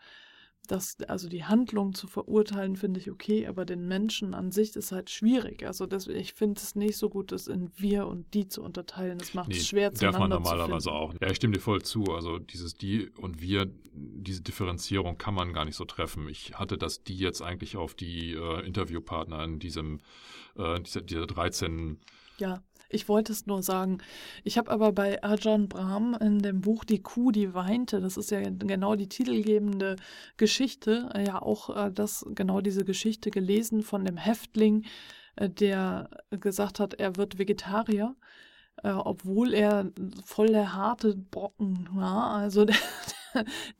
das, 0.70 0.96
also 1.08 1.28
die 1.28 1.44
Handlung 1.44 1.94
zu 1.94 2.06
verurteilen, 2.06 2.76
finde 2.76 3.00
ich 3.00 3.10
okay, 3.10 3.46
aber 3.46 3.64
den 3.64 3.88
Menschen 3.88 4.34
an 4.34 4.52
sich 4.52 4.76
ist 4.76 4.92
halt 4.92 5.10
schwierig. 5.10 5.66
Also 5.66 5.86
das, 5.86 6.06
ich 6.06 6.34
finde 6.34 6.60
es 6.60 6.74
nicht 6.74 6.96
so 6.96 7.08
gut, 7.08 7.32
das 7.32 7.46
in 7.46 7.70
wir 7.76 8.06
und 8.06 8.32
die 8.34 8.48
zu 8.48 8.62
unterteilen. 8.62 9.18
Das 9.18 9.34
macht 9.34 9.48
nee, 9.48 9.56
es 9.56 9.66
schwer 9.66 9.92
zu 9.92 10.04
Darf 10.04 10.18
man 10.18 10.30
normalerweise 10.30 10.92
auch. 10.92 11.14
Ja, 11.20 11.30
ich 11.30 11.36
stimme 11.36 11.54
dir 11.54 11.60
voll 11.60 11.82
zu. 11.82 12.04
Also 12.04 12.38
dieses 12.38 12.74
die 12.74 13.08
und 13.16 13.40
wir, 13.40 13.70
diese 13.92 14.42
Differenzierung 14.42 15.16
kann 15.16 15.34
man 15.34 15.52
gar 15.52 15.64
nicht 15.64 15.76
so 15.76 15.86
treffen. 15.86 16.28
Ich 16.28 16.54
hatte 16.54 16.76
das 16.76 17.02
die 17.02 17.16
jetzt 17.16 17.42
eigentlich 17.42 17.76
auf 17.76 17.94
die 17.94 18.34
äh, 18.34 18.66
Interviewpartner 18.66 19.42
in 19.44 19.58
diesem, 19.58 20.00
äh, 20.56 20.80
dieser, 20.80 21.00
dieser 21.00 21.26
13 21.26 21.98
ja. 22.38 22.62
Ich 22.90 23.08
wollte 23.08 23.32
es 23.32 23.46
nur 23.46 23.62
sagen. 23.62 23.98
Ich 24.44 24.56
habe 24.56 24.70
aber 24.70 24.92
bei 24.92 25.22
Ajahn 25.22 25.68
Brahm 25.68 26.16
in 26.20 26.38
dem 26.38 26.62
Buch 26.62 26.84
Die 26.84 27.02
Kuh, 27.02 27.30
die 27.30 27.52
weinte, 27.52 28.00
das 28.00 28.16
ist 28.16 28.30
ja 28.30 28.40
genau 28.40 28.94
die 28.96 29.08
titelgebende 29.08 29.96
Geschichte, 30.38 31.10
äh, 31.14 31.26
ja 31.26 31.42
auch 31.42 31.76
äh, 31.76 31.90
das, 31.92 32.24
genau 32.34 32.60
diese 32.62 32.84
Geschichte 32.84 33.30
gelesen 33.30 33.82
von 33.82 34.04
dem 34.04 34.16
Häftling, 34.16 34.86
äh, 35.36 35.50
der 35.50 36.08
gesagt 36.30 36.80
hat, 36.80 36.94
er 36.94 37.16
wird 37.16 37.38
Vegetarier. 37.38 38.16
Äh, 38.82 38.90
obwohl 38.92 39.54
er 39.54 39.90
voll 40.24 40.48
der 40.48 40.74
harte 40.74 41.16
Brocken 41.16 41.88
war, 41.92 42.30
also 42.30 42.64
der, 42.64 42.76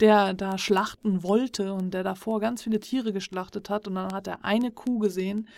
der 0.01 0.35
da 0.35 0.59
schlachten 0.59 1.23
wollte 1.23 1.73
und 1.73 1.95
der 1.95 2.03
davor 2.03 2.41
ganz 2.41 2.63
viele 2.63 2.81
Tiere 2.81 3.13
geschlachtet 3.13 3.71
hat 3.71 3.87
und 3.87 3.95
dann 3.95 4.13
hat 4.13 4.27
er 4.27 4.45
eine 4.45 4.73
Kuh 4.73 4.99
gesehen, 4.99 5.49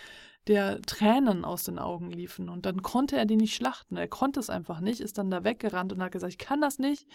der 0.47 0.81
Tränen 0.81 1.45
aus 1.45 1.63
den 1.63 1.77
Augen 1.77 2.11
liefen. 2.11 2.49
Und 2.49 2.65
dann 2.65 2.81
konnte 2.81 3.15
er 3.17 3.25
die 3.25 3.35
nicht 3.35 3.55
schlachten. 3.55 3.95
Er 3.95 4.07
konnte 4.07 4.39
es 4.39 4.49
einfach 4.49 4.79
nicht, 4.79 4.99
ist 4.99 5.17
dann 5.17 5.29
da 5.29 5.43
weggerannt 5.43 5.93
und 5.93 6.01
hat 6.01 6.11
gesagt, 6.11 6.33
ich 6.33 6.39
kann 6.39 6.61
das 6.61 6.79
nicht, 6.79 7.07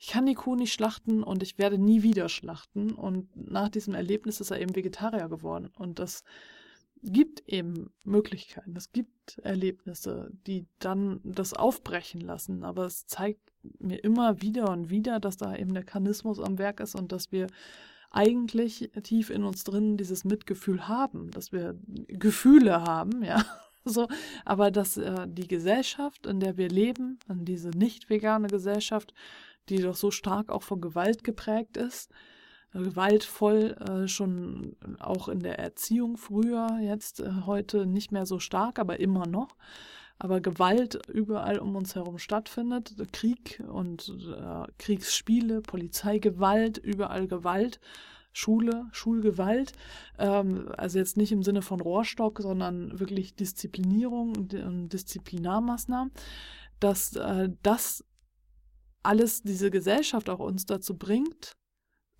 ich 0.00 0.08
kann 0.08 0.26
die 0.26 0.34
Kuh 0.34 0.56
nicht 0.56 0.72
schlachten 0.72 1.22
und 1.22 1.42
ich 1.42 1.58
werde 1.58 1.78
nie 1.78 2.02
wieder 2.02 2.28
schlachten. 2.28 2.92
Und 2.92 3.28
nach 3.36 3.68
diesem 3.68 3.94
Erlebnis 3.94 4.40
ist 4.40 4.50
er 4.50 4.60
eben 4.60 4.74
Vegetarier 4.74 5.28
geworden. 5.28 5.70
Und 5.76 5.98
das, 5.98 6.24
gibt 7.04 7.46
eben 7.48 7.90
Möglichkeiten, 8.02 8.74
es 8.76 8.90
gibt 8.92 9.38
Erlebnisse, 9.38 10.30
die 10.46 10.66
dann 10.78 11.20
das 11.22 11.52
aufbrechen 11.52 12.20
lassen. 12.20 12.64
Aber 12.64 12.86
es 12.86 13.06
zeigt 13.06 13.52
mir 13.78 14.02
immer 14.02 14.40
wieder 14.40 14.70
und 14.70 14.90
wieder, 14.90 15.20
dass 15.20 15.36
da 15.36 15.54
eben 15.54 15.74
der 15.74 15.84
Kanismus 15.84 16.40
am 16.40 16.58
Werk 16.58 16.80
ist 16.80 16.94
und 16.94 17.12
dass 17.12 17.30
wir 17.30 17.46
eigentlich 18.14 18.90
tief 19.02 19.30
in 19.30 19.44
uns 19.44 19.64
drin 19.64 19.96
dieses 19.96 20.24
Mitgefühl 20.24 20.88
haben, 20.88 21.30
dass 21.30 21.52
wir 21.52 21.78
Gefühle 22.08 22.82
haben, 22.82 23.22
ja. 23.22 23.44
So, 23.86 24.08
aber 24.46 24.70
dass 24.70 24.96
äh, 24.96 25.26
die 25.28 25.46
Gesellschaft, 25.46 26.24
in 26.24 26.40
der 26.40 26.56
wir 26.56 26.70
leben, 26.70 27.18
an 27.28 27.44
diese 27.44 27.68
nicht 27.68 28.08
vegane 28.08 28.48
Gesellschaft, 28.48 29.12
die 29.68 29.76
doch 29.76 29.94
so 29.94 30.10
stark 30.10 30.50
auch 30.50 30.62
von 30.62 30.80
Gewalt 30.80 31.22
geprägt 31.22 31.76
ist, 31.76 32.10
gewaltvoll, 32.72 33.76
äh, 33.88 34.08
schon 34.08 34.76
auch 34.98 35.28
in 35.28 35.40
der 35.40 35.58
Erziehung 35.58 36.16
früher, 36.16 36.78
jetzt 36.80 37.20
äh, 37.20 37.30
heute 37.44 37.84
nicht 37.86 38.10
mehr 38.10 38.24
so 38.24 38.38
stark, 38.38 38.78
aber 38.78 39.00
immer 39.00 39.26
noch. 39.26 39.54
Aber 40.18 40.40
Gewalt 40.40 41.00
überall 41.08 41.58
um 41.58 41.74
uns 41.76 41.94
herum 41.94 42.18
stattfindet, 42.18 42.94
Krieg 43.12 43.62
und 43.68 44.08
äh, 44.08 44.72
Kriegsspiele, 44.78 45.60
Polizeigewalt, 45.60 46.78
überall 46.78 47.26
Gewalt. 47.26 47.80
Schule, 48.36 48.88
Schulgewalt, 48.90 49.70
ähm, 50.18 50.68
also 50.76 50.98
jetzt 50.98 51.16
nicht 51.16 51.30
im 51.30 51.44
Sinne 51.44 51.62
von 51.62 51.80
Rohrstock, 51.80 52.40
sondern 52.40 52.98
wirklich 52.98 53.36
Disziplinierung 53.36 54.34
und 54.36 54.92
Disziplinarmaßnahmen, 54.92 56.12
dass 56.80 57.14
äh, 57.14 57.50
das 57.62 58.04
alles 59.04 59.42
diese 59.42 59.70
Gesellschaft 59.70 60.28
auch 60.28 60.40
uns 60.40 60.66
dazu 60.66 60.96
bringt, 60.96 61.56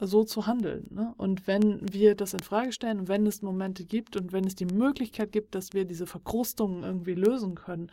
so 0.00 0.24
zu 0.24 0.46
handeln. 0.46 0.88
Ne? 0.90 1.14
Und 1.16 1.46
wenn 1.46 1.80
wir 1.92 2.14
das 2.14 2.34
in 2.34 2.40
Frage 2.40 2.72
stellen 2.72 3.00
und 3.00 3.08
wenn 3.08 3.26
es 3.26 3.42
Momente 3.42 3.84
gibt 3.84 4.16
und 4.16 4.32
wenn 4.32 4.44
es 4.44 4.54
die 4.54 4.66
Möglichkeit 4.66 5.32
gibt, 5.32 5.54
dass 5.54 5.72
wir 5.72 5.84
diese 5.84 6.06
Verkrustungen 6.06 6.82
irgendwie 6.82 7.14
lösen 7.14 7.54
können, 7.54 7.90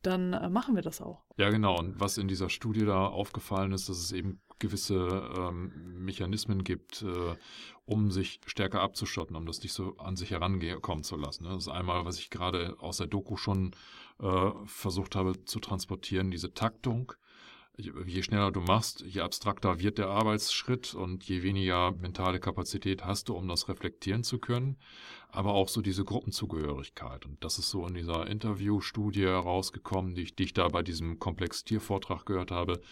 dann 0.00 0.32
äh, 0.32 0.48
machen 0.48 0.74
wir 0.74 0.82
das 0.82 1.00
auch. 1.00 1.22
Ja, 1.36 1.50
genau. 1.50 1.78
Und 1.78 2.00
was 2.00 2.18
in 2.18 2.28
dieser 2.28 2.48
Studie 2.48 2.84
da 2.84 3.06
aufgefallen 3.06 3.72
ist, 3.72 3.88
dass 3.88 3.98
es 3.98 4.12
eben 4.12 4.40
gewisse 4.58 5.30
ähm, 5.36 5.72
Mechanismen 6.04 6.64
gibt, 6.64 7.02
äh, 7.02 7.36
um 7.84 8.10
sich 8.10 8.40
stärker 8.46 8.80
abzuschotten, 8.80 9.36
um 9.36 9.44
das 9.44 9.62
nicht 9.62 9.72
so 9.72 9.96
an 9.98 10.16
sich 10.16 10.30
herankommen 10.30 11.04
zu 11.04 11.16
lassen. 11.16 11.44
Ne? 11.44 11.50
Das 11.50 11.64
ist 11.64 11.68
einmal, 11.68 12.04
was 12.04 12.18
ich 12.18 12.30
gerade 12.30 12.76
aus 12.78 12.96
der 12.96 13.08
Doku 13.08 13.36
schon 13.36 13.72
äh, 14.20 14.50
versucht 14.66 15.16
habe 15.16 15.44
zu 15.44 15.58
transportieren, 15.58 16.30
diese 16.30 16.54
Taktung 16.54 17.12
je 17.78 18.22
schneller 18.22 18.50
du 18.50 18.60
machst, 18.60 19.00
je 19.00 19.20
abstrakter 19.20 19.80
wird 19.80 19.98
der 19.98 20.08
Arbeitsschritt 20.08 20.94
und 20.94 21.24
je 21.24 21.42
weniger 21.42 21.92
mentale 21.92 22.38
Kapazität 22.38 23.04
hast 23.04 23.28
du, 23.28 23.34
um 23.34 23.48
das 23.48 23.68
reflektieren 23.68 24.24
zu 24.24 24.38
können. 24.38 24.76
Aber 25.28 25.54
auch 25.54 25.68
so 25.68 25.80
diese 25.80 26.04
Gruppenzugehörigkeit. 26.04 27.24
Und 27.24 27.42
das 27.42 27.58
ist 27.58 27.70
so 27.70 27.86
in 27.86 27.94
dieser 27.94 28.26
Interviewstudie 28.26 29.24
herausgekommen, 29.24 30.14
die 30.14 30.22
ich, 30.22 30.36
die 30.36 30.52
da 30.52 30.68
bei 30.68 30.82
diesem 30.82 31.18
Komplex-Tier-Vortrag 31.18 32.26
gehört 32.26 32.50
habe. 32.50 32.82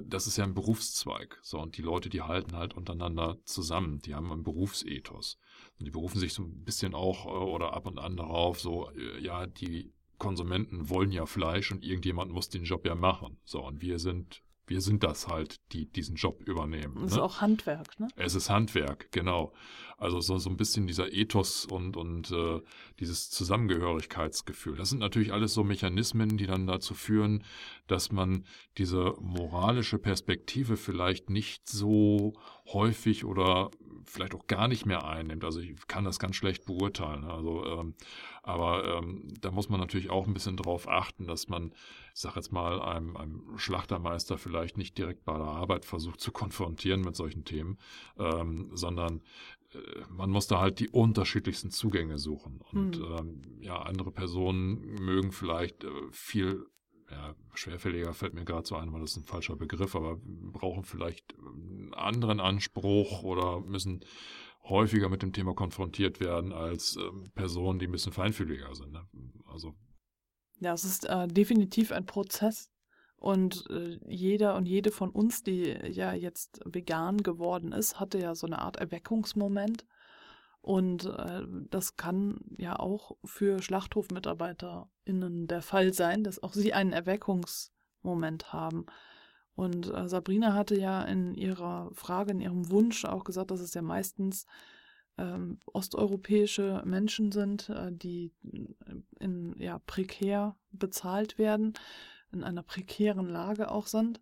Das 0.00 0.28
ist 0.28 0.36
ja 0.36 0.44
ein 0.44 0.54
Berufszweig. 0.54 1.38
So, 1.42 1.58
und 1.58 1.76
die 1.76 1.82
Leute, 1.82 2.08
die 2.08 2.22
halten 2.22 2.56
halt 2.56 2.74
untereinander 2.74 3.38
zusammen. 3.44 3.98
Die 3.98 4.14
haben 4.14 4.30
einen 4.30 4.44
Berufsethos. 4.44 5.38
Und 5.78 5.86
die 5.86 5.90
berufen 5.90 6.20
sich 6.20 6.32
so 6.32 6.44
ein 6.44 6.64
bisschen 6.64 6.94
auch 6.94 7.26
äh, 7.26 7.30
oder 7.30 7.72
ab 7.72 7.86
und 7.86 7.98
an 7.98 8.16
darauf, 8.16 8.60
so, 8.60 8.90
äh, 8.90 9.20
ja, 9.20 9.46
die 9.46 9.92
Konsumenten 10.18 10.88
wollen 10.88 11.12
ja 11.12 11.26
Fleisch 11.26 11.72
und 11.72 11.84
irgendjemand 11.84 12.30
muss 12.30 12.48
den 12.48 12.64
Job 12.64 12.86
ja 12.86 12.94
machen. 12.94 13.38
So, 13.44 13.64
und 13.64 13.82
wir 13.82 13.98
sind, 13.98 14.42
wir 14.66 14.80
sind 14.80 15.02
das 15.02 15.28
halt, 15.28 15.60
die 15.72 15.86
diesen 15.86 16.16
Job 16.16 16.42
übernehmen. 16.42 16.94
Das 16.94 17.02
ne? 17.02 17.16
ist 17.16 17.18
auch 17.18 17.40
Handwerk, 17.40 17.98
ne? 18.00 18.08
Es 18.16 18.34
ist 18.34 18.50
Handwerk, 18.50 19.10
genau. 19.12 19.52
Also 19.96 20.20
so, 20.20 20.38
so 20.38 20.50
ein 20.50 20.56
bisschen 20.56 20.86
dieser 20.86 21.12
Ethos 21.12 21.66
und, 21.66 21.96
und 21.96 22.30
äh, 22.30 22.60
dieses 22.98 23.30
Zusammengehörigkeitsgefühl. 23.30 24.76
Das 24.76 24.90
sind 24.90 24.98
natürlich 24.98 25.32
alles 25.32 25.54
so 25.54 25.64
Mechanismen, 25.64 26.36
die 26.36 26.46
dann 26.46 26.66
dazu 26.66 26.94
führen, 26.94 27.44
dass 27.86 28.10
man 28.10 28.44
diese 28.76 29.14
moralische 29.20 29.98
Perspektive 29.98 30.76
vielleicht 30.76 31.30
nicht 31.30 31.68
so 31.68 32.34
häufig 32.66 33.24
oder 33.24 33.70
vielleicht 34.06 34.34
auch 34.34 34.46
gar 34.46 34.68
nicht 34.68 34.86
mehr 34.86 35.04
einnimmt. 35.04 35.44
Also 35.44 35.60
ich 35.60 35.74
kann 35.86 36.04
das 36.04 36.18
ganz 36.18 36.36
schlecht 36.36 36.66
beurteilen. 36.66 37.24
Also, 37.24 37.64
ähm, 37.66 37.94
aber 38.42 38.98
ähm, 38.98 39.28
da 39.40 39.50
muss 39.50 39.68
man 39.68 39.80
natürlich 39.80 40.10
auch 40.10 40.26
ein 40.26 40.34
bisschen 40.34 40.56
drauf 40.56 40.88
achten, 40.88 41.26
dass 41.26 41.48
man, 41.48 41.72
ich 42.14 42.20
sag 42.20 42.36
jetzt 42.36 42.52
mal, 42.52 42.80
einem, 42.80 43.16
einem 43.16 43.58
Schlachtermeister 43.58 44.38
vielleicht 44.38 44.76
nicht 44.76 44.98
direkt 44.98 45.24
bei 45.24 45.36
der 45.36 45.46
Arbeit 45.46 45.84
versucht 45.84 46.20
zu 46.20 46.32
konfrontieren 46.32 47.00
mit 47.00 47.16
solchen 47.16 47.44
Themen, 47.44 47.78
ähm, 48.18 48.70
sondern 48.74 49.22
äh, 49.72 49.78
man 50.08 50.30
muss 50.30 50.46
da 50.46 50.60
halt 50.60 50.80
die 50.80 50.88
unterschiedlichsten 50.88 51.70
Zugänge 51.70 52.18
suchen. 52.18 52.60
Und 52.72 52.98
mhm. 52.98 53.16
ähm, 53.18 53.42
ja, 53.60 53.80
andere 53.82 54.10
Personen 54.10 54.80
mögen 55.02 55.32
vielleicht 55.32 55.84
äh, 55.84 55.90
viel 56.10 56.66
ja, 57.10 57.34
schwerfälliger 57.54 58.14
fällt 58.14 58.34
mir 58.34 58.44
gerade 58.44 58.66
so 58.66 58.76
ein, 58.76 58.92
weil 58.92 59.00
das 59.00 59.12
ist 59.12 59.18
ein 59.18 59.24
falscher 59.24 59.56
Begriff, 59.56 59.94
aber 59.94 60.18
brauchen 60.22 60.84
vielleicht 60.84 61.34
anderen 61.94 62.40
Anspruch 62.40 63.22
oder 63.22 63.60
müssen 63.60 64.04
häufiger 64.62 65.08
mit 65.08 65.22
dem 65.22 65.32
Thema 65.32 65.54
konfrontiert 65.54 66.20
werden 66.20 66.52
als 66.52 66.96
ähm, 66.96 67.30
Personen, 67.34 67.78
die 67.78 67.86
ein 67.86 67.92
bisschen 67.92 68.12
feinfühliger 68.12 68.74
sind. 68.74 68.92
Ne? 68.92 69.06
Also 69.46 69.74
ja, 70.60 70.72
es 70.72 70.84
ist 70.84 71.04
äh, 71.06 71.28
definitiv 71.28 71.92
ein 71.92 72.06
Prozess. 72.06 72.70
Und 73.16 73.64
äh, 73.70 73.98
jeder 74.06 74.54
und 74.54 74.66
jede 74.66 74.90
von 74.90 75.10
uns, 75.10 75.42
die 75.42 75.62
ja 75.62 76.12
jetzt 76.12 76.60
vegan 76.64 77.22
geworden 77.22 77.72
ist, 77.72 77.98
hatte 77.98 78.18
ja 78.18 78.34
so 78.34 78.46
eine 78.46 78.60
Art 78.60 78.76
Erweckungsmoment. 78.76 79.86
Und 80.60 81.06
äh, 81.06 81.42
das 81.70 81.96
kann 81.96 82.40
ja 82.58 82.78
auch 82.78 83.16
für 83.24 83.60
SchlachthofmitarbeiterInnen 83.60 85.46
der 85.46 85.62
Fall 85.62 85.92
sein, 85.92 86.24
dass 86.24 86.42
auch 86.42 86.54
sie 86.54 86.72
einen 86.72 86.92
Erweckungsmoment 86.92 88.52
haben. 88.52 88.86
Und 89.54 89.92
äh, 89.92 90.08
Sabrina 90.08 90.52
hatte 90.54 90.78
ja 90.78 91.02
in 91.02 91.34
ihrer 91.34 91.90
Frage, 91.94 92.32
in 92.32 92.40
ihrem 92.40 92.70
Wunsch 92.70 93.04
auch 93.04 93.24
gesagt, 93.24 93.50
dass 93.50 93.60
es 93.60 93.74
ja 93.74 93.82
meistens 93.82 94.46
ähm, 95.16 95.60
osteuropäische 95.66 96.82
Menschen 96.84 97.30
sind, 97.30 97.68
äh, 97.68 97.92
die 97.92 98.32
in 99.20 99.54
ja 99.58 99.78
prekär 99.86 100.56
bezahlt 100.72 101.38
werden, 101.38 101.74
in 102.32 102.42
einer 102.42 102.62
prekären 102.64 103.28
Lage 103.28 103.70
auch 103.70 103.86
sind. 103.86 104.20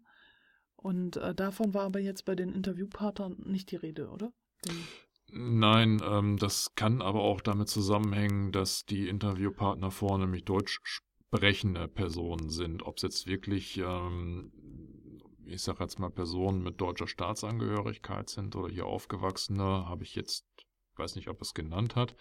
Und 0.76 1.16
äh, 1.16 1.34
davon 1.34 1.72
war 1.72 1.84
aber 1.84 2.00
jetzt 2.00 2.24
bei 2.24 2.34
den 2.34 2.52
Interviewpartnern 2.52 3.36
nicht 3.46 3.70
die 3.70 3.76
Rede, 3.76 4.10
oder? 4.10 4.32
Den 4.66 4.76
Nein, 5.34 6.02
ähm, 6.04 6.36
das 6.36 6.74
kann 6.74 7.00
aber 7.00 7.22
auch 7.22 7.40
damit 7.40 7.68
zusammenhängen, 7.68 8.52
dass 8.52 8.84
die 8.84 9.08
Interviewpartner 9.08 9.90
vornehmlich 9.90 10.44
deutsch 10.44 10.78
sprechende 10.82 11.88
Personen 11.88 12.50
sind. 12.50 12.82
Ob 12.82 12.98
es 12.98 13.02
jetzt 13.02 13.26
wirklich, 13.26 13.78
ähm, 13.78 14.52
ich 15.46 15.62
sage 15.62 15.82
jetzt 15.82 15.98
mal, 15.98 16.10
Personen 16.10 16.62
mit 16.62 16.80
deutscher 16.80 17.06
Staatsangehörigkeit 17.06 18.28
sind 18.28 18.56
oder 18.56 18.72
hier 18.72 18.86
Aufgewachsene, 18.86 19.62
habe 19.62 20.04
ich 20.04 20.14
jetzt, 20.14 20.46
weiß 20.96 21.16
nicht, 21.16 21.28
ob 21.28 21.38
er 21.38 21.42
es 21.42 21.54
genannt 21.54 21.96
hat. 21.96 22.16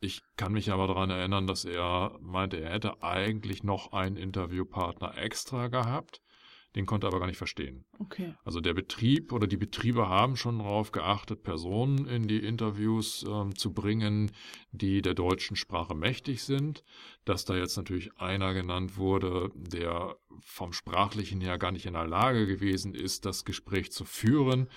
Ich 0.00 0.22
kann 0.36 0.52
mich 0.52 0.70
aber 0.70 0.86
daran 0.86 1.10
erinnern, 1.10 1.46
dass 1.46 1.64
er 1.64 2.16
meinte, 2.20 2.60
er 2.60 2.70
hätte 2.70 3.02
eigentlich 3.02 3.64
noch 3.64 3.92
einen 3.92 4.16
Interviewpartner 4.16 5.16
extra 5.18 5.68
gehabt 5.68 6.22
den 6.76 6.86
konnte 6.86 7.06
er 7.06 7.08
aber 7.08 7.20
gar 7.20 7.26
nicht 7.26 7.38
verstehen. 7.38 7.84
Okay. 7.98 8.34
Also 8.44 8.60
der 8.60 8.74
Betrieb 8.74 9.32
oder 9.32 9.46
die 9.46 9.56
Betriebe 9.56 10.08
haben 10.08 10.36
schon 10.36 10.58
darauf 10.58 10.92
geachtet, 10.92 11.42
Personen 11.42 12.06
in 12.06 12.28
die 12.28 12.38
Interviews 12.38 13.24
ähm, 13.28 13.56
zu 13.56 13.72
bringen, 13.72 14.30
die 14.70 15.00
der 15.00 15.14
deutschen 15.14 15.56
Sprache 15.56 15.94
mächtig 15.94 16.42
sind. 16.42 16.84
Dass 17.24 17.44
da 17.44 17.56
jetzt 17.56 17.76
natürlich 17.76 18.16
einer 18.16 18.52
genannt 18.54 18.96
wurde, 18.96 19.50
der 19.54 20.16
vom 20.40 20.72
sprachlichen 20.72 21.40
her 21.40 21.58
gar 21.58 21.72
nicht 21.72 21.86
in 21.86 21.94
der 21.94 22.06
Lage 22.06 22.46
gewesen 22.46 22.94
ist, 22.94 23.24
das 23.24 23.44
Gespräch 23.44 23.90
zu 23.90 24.04
führen, 24.04 24.68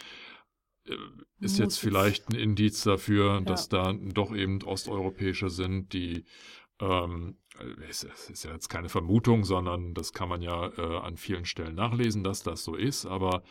äh, 0.86 0.96
ist 1.40 1.60
jetzt 1.60 1.78
vielleicht 1.78 2.30
ein 2.30 2.36
Indiz 2.36 2.84
dafür, 2.84 3.34
ja. 3.36 3.42
dass 3.42 3.68
da 3.68 3.94
doch 3.94 4.34
eben 4.34 4.64
Osteuropäische 4.64 5.50
sind, 5.50 5.94
die 5.94 6.26
ähm, 6.80 7.38
es, 7.90 8.04
ist 8.04 8.44
ja 8.44 8.52
jetzt 8.52 8.70
keine 8.70 8.90
Vermutung, 8.90 9.44
sondern 9.44 9.94
das 9.94 10.14
kann 10.14 10.30
man 10.30 10.42
ja 10.42 10.68
äh, 10.78 10.98
an 10.98 11.18
vielen 11.18 11.46
Stellen 11.46 11.76
nachlesen, 11.76 12.24
dass 12.24 12.44
das 12.44 12.64
so 12.64 12.76
ist. 12.76 13.06
Aber 13.06 13.44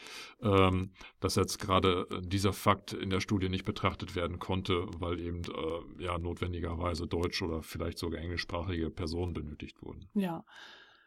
ähm, 0.42 0.90
dass 1.20 1.36
jetzt 1.36 1.58
gerade 1.58 2.06
äh, 2.10 2.20
dieser 2.22 2.52
Fakt 2.52 2.92
in 2.92 3.10
der 3.10 3.20
Studie 3.20 3.48
nicht 3.48 3.64
betrachtet 3.64 4.14
werden 4.16 4.38
konnte, 4.38 4.86
weil 4.98 5.20
eben 5.20 5.42
äh, 5.42 6.02
ja 6.02 6.18
notwendigerweise 6.18 7.06
deutsch 7.06 7.42
oder 7.42 7.62
vielleicht 7.62 7.98
sogar 7.98 8.20
englischsprachige 8.20 8.90
Personen 8.90 9.32
benötigt 9.32 9.82
wurden. 9.82 10.08
Ja. 10.14 10.44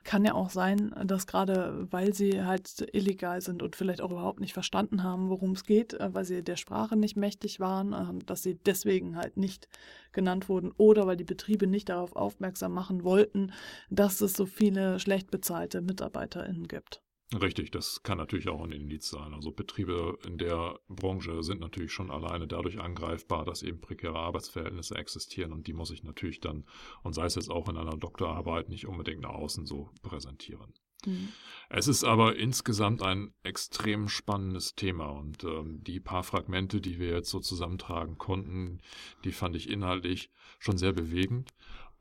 Kann 0.03 0.25
ja 0.25 0.33
auch 0.33 0.49
sein, 0.49 0.93
dass 1.05 1.27
gerade 1.27 1.87
weil 1.91 2.13
sie 2.13 2.43
halt 2.43 2.87
illegal 2.93 3.41
sind 3.41 3.63
und 3.63 3.75
vielleicht 3.75 4.01
auch 4.01 4.11
überhaupt 4.11 4.41
nicht 4.41 4.53
verstanden 4.53 5.03
haben, 5.03 5.29
worum 5.29 5.51
es 5.51 5.63
geht, 5.63 5.93
äh, 5.93 6.13
weil 6.13 6.25
sie 6.25 6.43
der 6.43 6.57
Sprache 6.57 6.95
nicht 6.97 7.15
mächtig 7.15 7.59
waren, 7.59 7.93
äh, 7.93 8.25
dass 8.25 8.43
sie 8.43 8.55
deswegen 8.55 9.15
halt 9.15 9.37
nicht 9.37 9.69
genannt 10.11 10.49
wurden 10.49 10.71
oder 10.77 11.07
weil 11.07 11.17
die 11.17 11.23
Betriebe 11.23 11.67
nicht 11.67 11.89
darauf 11.89 12.15
aufmerksam 12.15 12.73
machen 12.73 13.03
wollten, 13.03 13.53
dass 13.89 14.21
es 14.21 14.33
so 14.33 14.45
viele 14.45 14.99
schlecht 14.99 15.31
bezahlte 15.31 15.81
MitarbeiterInnen 15.81 16.67
gibt. 16.67 17.01
Richtig, 17.41 17.71
das 17.71 18.03
kann 18.03 18.17
natürlich 18.17 18.49
auch 18.49 18.63
ein 18.63 18.71
Indiz 18.71 19.09
sein. 19.09 19.33
Also 19.33 19.51
Betriebe 19.51 20.19
in 20.25 20.37
der 20.37 20.79
Branche 20.87 21.41
sind 21.41 21.61
natürlich 21.61 21.91
schon 21.91 22.11
alleine 22.11 22.47
dadurch 22.47 22.79
angreifbar, 22.79 23.43
dass 23.43 23.63
eben 23.63 23.81
prekäre 23.81 24.19
Arbeitsverhältnisse 24.19 24.95
existieren 24.95 25.51
und 25.51 25.65
die 25.65 25.73
muss 25.73 25.89
ich 25.89 26.03
natürlich 26.03 26.41
dann, 26.41 26.65
und 27.01 27.13
sei 27.13 27.25
es 27.25 27.35
jetzt 27.35 27.49
auch 27.49 27.69
in 27.69 27.77
einer 27.77 27.97
Doktorarbeit, 27.97 28.69
nicht 28.69 28.87
unbedingt 28.87 29.21
nach 29.21 29.33
außen 29.33 29.65
so 29.65 29.89
präsentieren. 30.03 30.73
Mhm. 31.05 31.29
Es 31.69 31.87
ist 31.87 32.03
aber 32.03 32.35
insgesamt 32.35 33.01
ein 33.01 33.33
extrem 33.41 34.09
spannendes 34.09 34.75
Thema 34.75 35.07
und 35.07 35.43
ähm, 35.43 35.83
die 35.83 35.99
paar 35.99 36.23
Fragmente, 36.23 36.81
die 36.81 36.99
wir 36.99 37.09
jetzt 37.09 37.29
so 37.29 37.39
zusammentragen 37.39 38.17
konnten, 38.17 38.79
die 39.23 39.31
fand 39.31 39.55
ich 39.55 39.69
inhaltlich 39.69 40.29
schon 40.59 40.77
sehr 40.77 40.93
bewegend. 40.93 41.51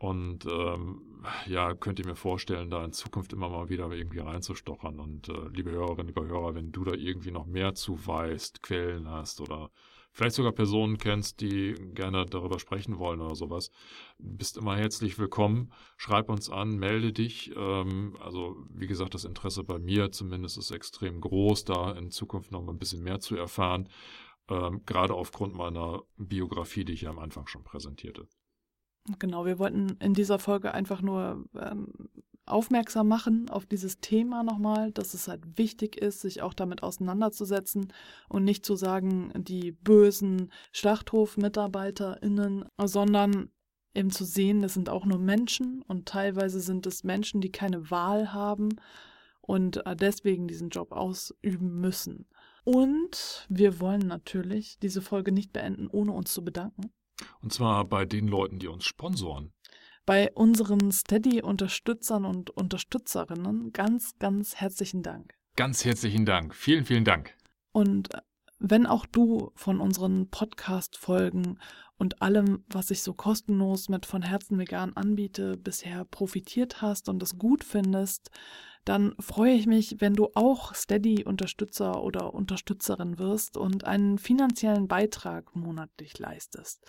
Und 0.03 0.47
ähm, 0.47 1.01
ja, 1.47 1.75
könnt 1.75 2.01
ihr 2.01 2.07
mir 2.07 2.17
vorstellen, 2.17 2.71
da 2.71 2.85
in 2.85 2.93
Zukunft 2.93 3.33
immer 3.33 3.49
mal 3.49 3.69
wieder 3.69 3.89
irgendwie 3.93 4.19
reinzustochern. 4.19 4.99
Und 4.99 5.29
äh, 5.29 5.47
liebe 5.55 5.71
Hörerinnen, 5.71 6.09
liebe 6.09 6.27
Hörer, 6.27 6.57
wenn 6.57 6.73
du 6.73 6.83
da 6.83 6.93
irgendwie 6.93 7.31
noch 7.31 7.47
mehr 7.47 7.77
zu 7.77 8.05
weißt, 8.05 8.65
Quellen 8.65 9.09
hast 9.09 9.41
oder 9.41 9.71
vielleicht 10.11 10.35
sogar 10.35 10.51
Personen 10.51 10.99
kennst, 10.99 11.41
die 11.41 11.75
gerne 11.95 12.27
darüber 12.27 12.59
sprechen 12.59 12.99
wollen 12.99 13.21
oder 13.21 13.37
sowas, 13.37 13.71
bist 14.19 14.57
immer 14.57 14.77
herzlich 14.77 15.21
willkommen. 15.21 15.73
Schreib 15.97 16.31
uns 16.31 16.51
an, 16.51 16.79
melde 16.79 17.13
dich. 17.13 17.53
Ähm, 17.55 18.17
also 18.19 18.57
wie 18.71 18.89
gesagt, 18.89 19.15
das 19.15 19.25
Interesse 19.25 19.63
bei 19.63 19.79
mir 19.79 20.11
zumindest 20.11 20.59
ist 20.59 20.73
extrem 20.73 21.21
groß, 21.21 21.65
da 21.65 21.93
in 21.93 22.11
Zukunft 22.11 22.51
noch 22.51 22.61
mal 22.61 22.73
ein 22.73 22.79
bisschen 22.81 23.05
mehr 23.05 23.21
zu 23.21 23.37
erfahren. 23.37 23.89
Ähm, 24.49 24.83
gerade 24.85 25.15
aufgrund 25.15 25.55
meiner 25.55 26.03
Biografie, 26.17 26.85
die 26.85 26.95
ich 26.95 27.03
ja 27.03 27.11
am 27.11 27.21
Anfang 27.21 27.47
schon 27.47 27.63
präsentierte. 27.63 28.27
Genau, 29.19 29.45
wir 29.45 29.59
wollten 29.59 29.97
in 30.01 30.15
dieser 30.15 30.39
Folge 30.39 30.75
einfach 30.75 31.03
nur 31.03 31.45
ähm, 31.59 31.89
aufmerksam 32.47 33.09
machen 33.09 33.51
auf 33.51 33.67
dieses 33.67 34.01
Thema 34.01 34.43
nochmal, 34.43 34.93
dass 34.93 35.15
es 35.15 35.27
halt 35.29 35.59
wichtig 35.59 35.97
ist, 35.97 36.21
sich 36.21 36.43
auch 36.43 36.55
damit 36.55 36.83
auseinanderzusetzen 36.83 37.93
und 38.29 38.45
nicht 38.45 38.65
zu 38.65 38.77
sagen, 38.77 39.33
die 39.37 39.73
bösen 39.73 40.53
Schlachthofmitarbeiterinnen, 40.73 42.65
sondern 42.85 43.51
eben 43.95 44.11
zu 44.11 44.25
sehen, 44.25 44.63
das 44.63 44.75
sind 44.75 44.89
auch 44.89 45.05
nur 45.05 45.19
Menschen 45.19 45.83
und 45.83 46.07
teilweise 46.07 46.61
sind 46.61 46.87
es 46.87 47.05
Menschen, 47.05 47.41
die 47.41 47.53
keine 47.53 47.91
Wahl 47.91 48.33
haben 48.33 48.71
und 49.41 49.85
äh, 49.87 49.97
deswegen 49.97 50.49
diesen 50.49 50.71
Job 50.71 50.93
ausüben 50.93 51.81
müssen. 51.81 52.27
Und 52.65 53.47
wir 53.49 53.81
wollen 53.81 54.07
natürlich 54.07 54.79
diese 54.79 55.03
Folge 55.03 55.33
nicht 55.33 55.53
beenden, 55.53 55.89
ohne 55.89 56.13
uns 56.13 56.33
zu 56.33 56.45
bedanken. 56.45 56.93
Und 57.41 57.53
zwar 57.53 57.85
bei 57.85 58.05
den 58.05 58.29
Leuten, 58.29 58.59
die 58.59 58.69
uns 58.69 58.85
sponsoren. 58.85 59.53
Bei 60.05 60.33
unseren 60.33 60.91
Steady-Unterstützern 60.91 62.25
und 62.25 62.51
Unterstützerinnen 62.51 63.73
ganz, 63.73 64.19
ganz 64.19 64.57
herzlichen 64.57 65.03
Dank. 65.03 65.35
Ganz 65.55 65.85
herzlichen 65.85 66.25
Dank. 66.25 66.55
Vielen, 66.55 66.85
vielen 66.85 67.05
Dank. 67.05 67.37
Und 67.73 68.09
wenn 68.63 68.87
auch 68.87 69.07
du 69.07 69.51
von 69.55 69.81
unseren 69.81 70.29
Podcast-Folgen 70.31 71.59
und 71.99 72.23
allem, 72.23 72.65
was 72.69 72.91
ich 72.93 73.03
so 73.03 73.13
kostenlos 73.13 73.89
mit 73.89 74.07
von 74.07 74.23
Herzen 74.23 74.57
vegan 74.57 74.93
anbiete, 74.95 75.57
bisher 75.57 76.05
profitiert 76.05 76.81
hast 76.81 77.09
und 77.09 77.23
es 77.23 77.39
gut 77.39 77.65
findest, 77.65 78.31
dann 78.85 79.15
freue 79.19 79.55
ich 79.55 79.67
mich, 79.67 79.97
wenn 79.99 80.15
du 80.15 80.29
auch 80.35 80.75
Steady-Unterstützer 80.75 82.03
oder 82.03 82.35
Unterstützerin 82.35 83.19
wirst 83.19 83.57
und 83.57 83.85
einen 83.85 84.19
finanziellen 84.19 84.87
Beitrag 84.87 85.55
monatlich 85.57 86.19
leistest. 86.19 86.85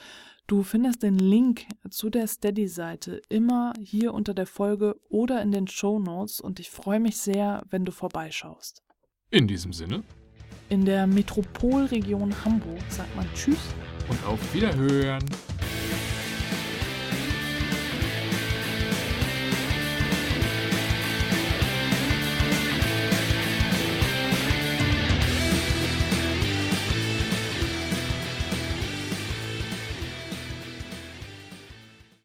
Du 0.45 0.61
findest 0.61 1.01
den 1.01 1.17
Link 1.17 1.65
zu 1.89 2.09
der 2.09 2.27
Steady-Seite 2.27 3.21
immer 3.29 3.73
hier 3.81 4.13
unter 4.13 4.35
der 4.35 4.47
Folge 4.47 4.95
oder 5.09 5.41
in 5.41 5.51
den 5.51 5.67
Show 5.67 5.99
Notes 5.99 6.39
und 6.39 6.59
ich 6.59 6.69
freue 6.69 6.99
mich 6.99 7.17
sehr, 7.17 7.63
wenn 7.69 7.85
du 7.85 7.91
vorbeischaust. 7.91 8.83
In 9.31 9.47
diesem 9.47 9.73
Sinne. 9.73 10.03
In 10.73 10.85
der 10.85 11.05
Metropolregion 11.05 12.33
Hamburg 12.43 12.81
sagt 12.89 13.15
man 13.15 13.27
Tschüss 13.35 13.59
und 14.09 14.25
auf 14.25 14.39
Wiederhören. 14.55 15.23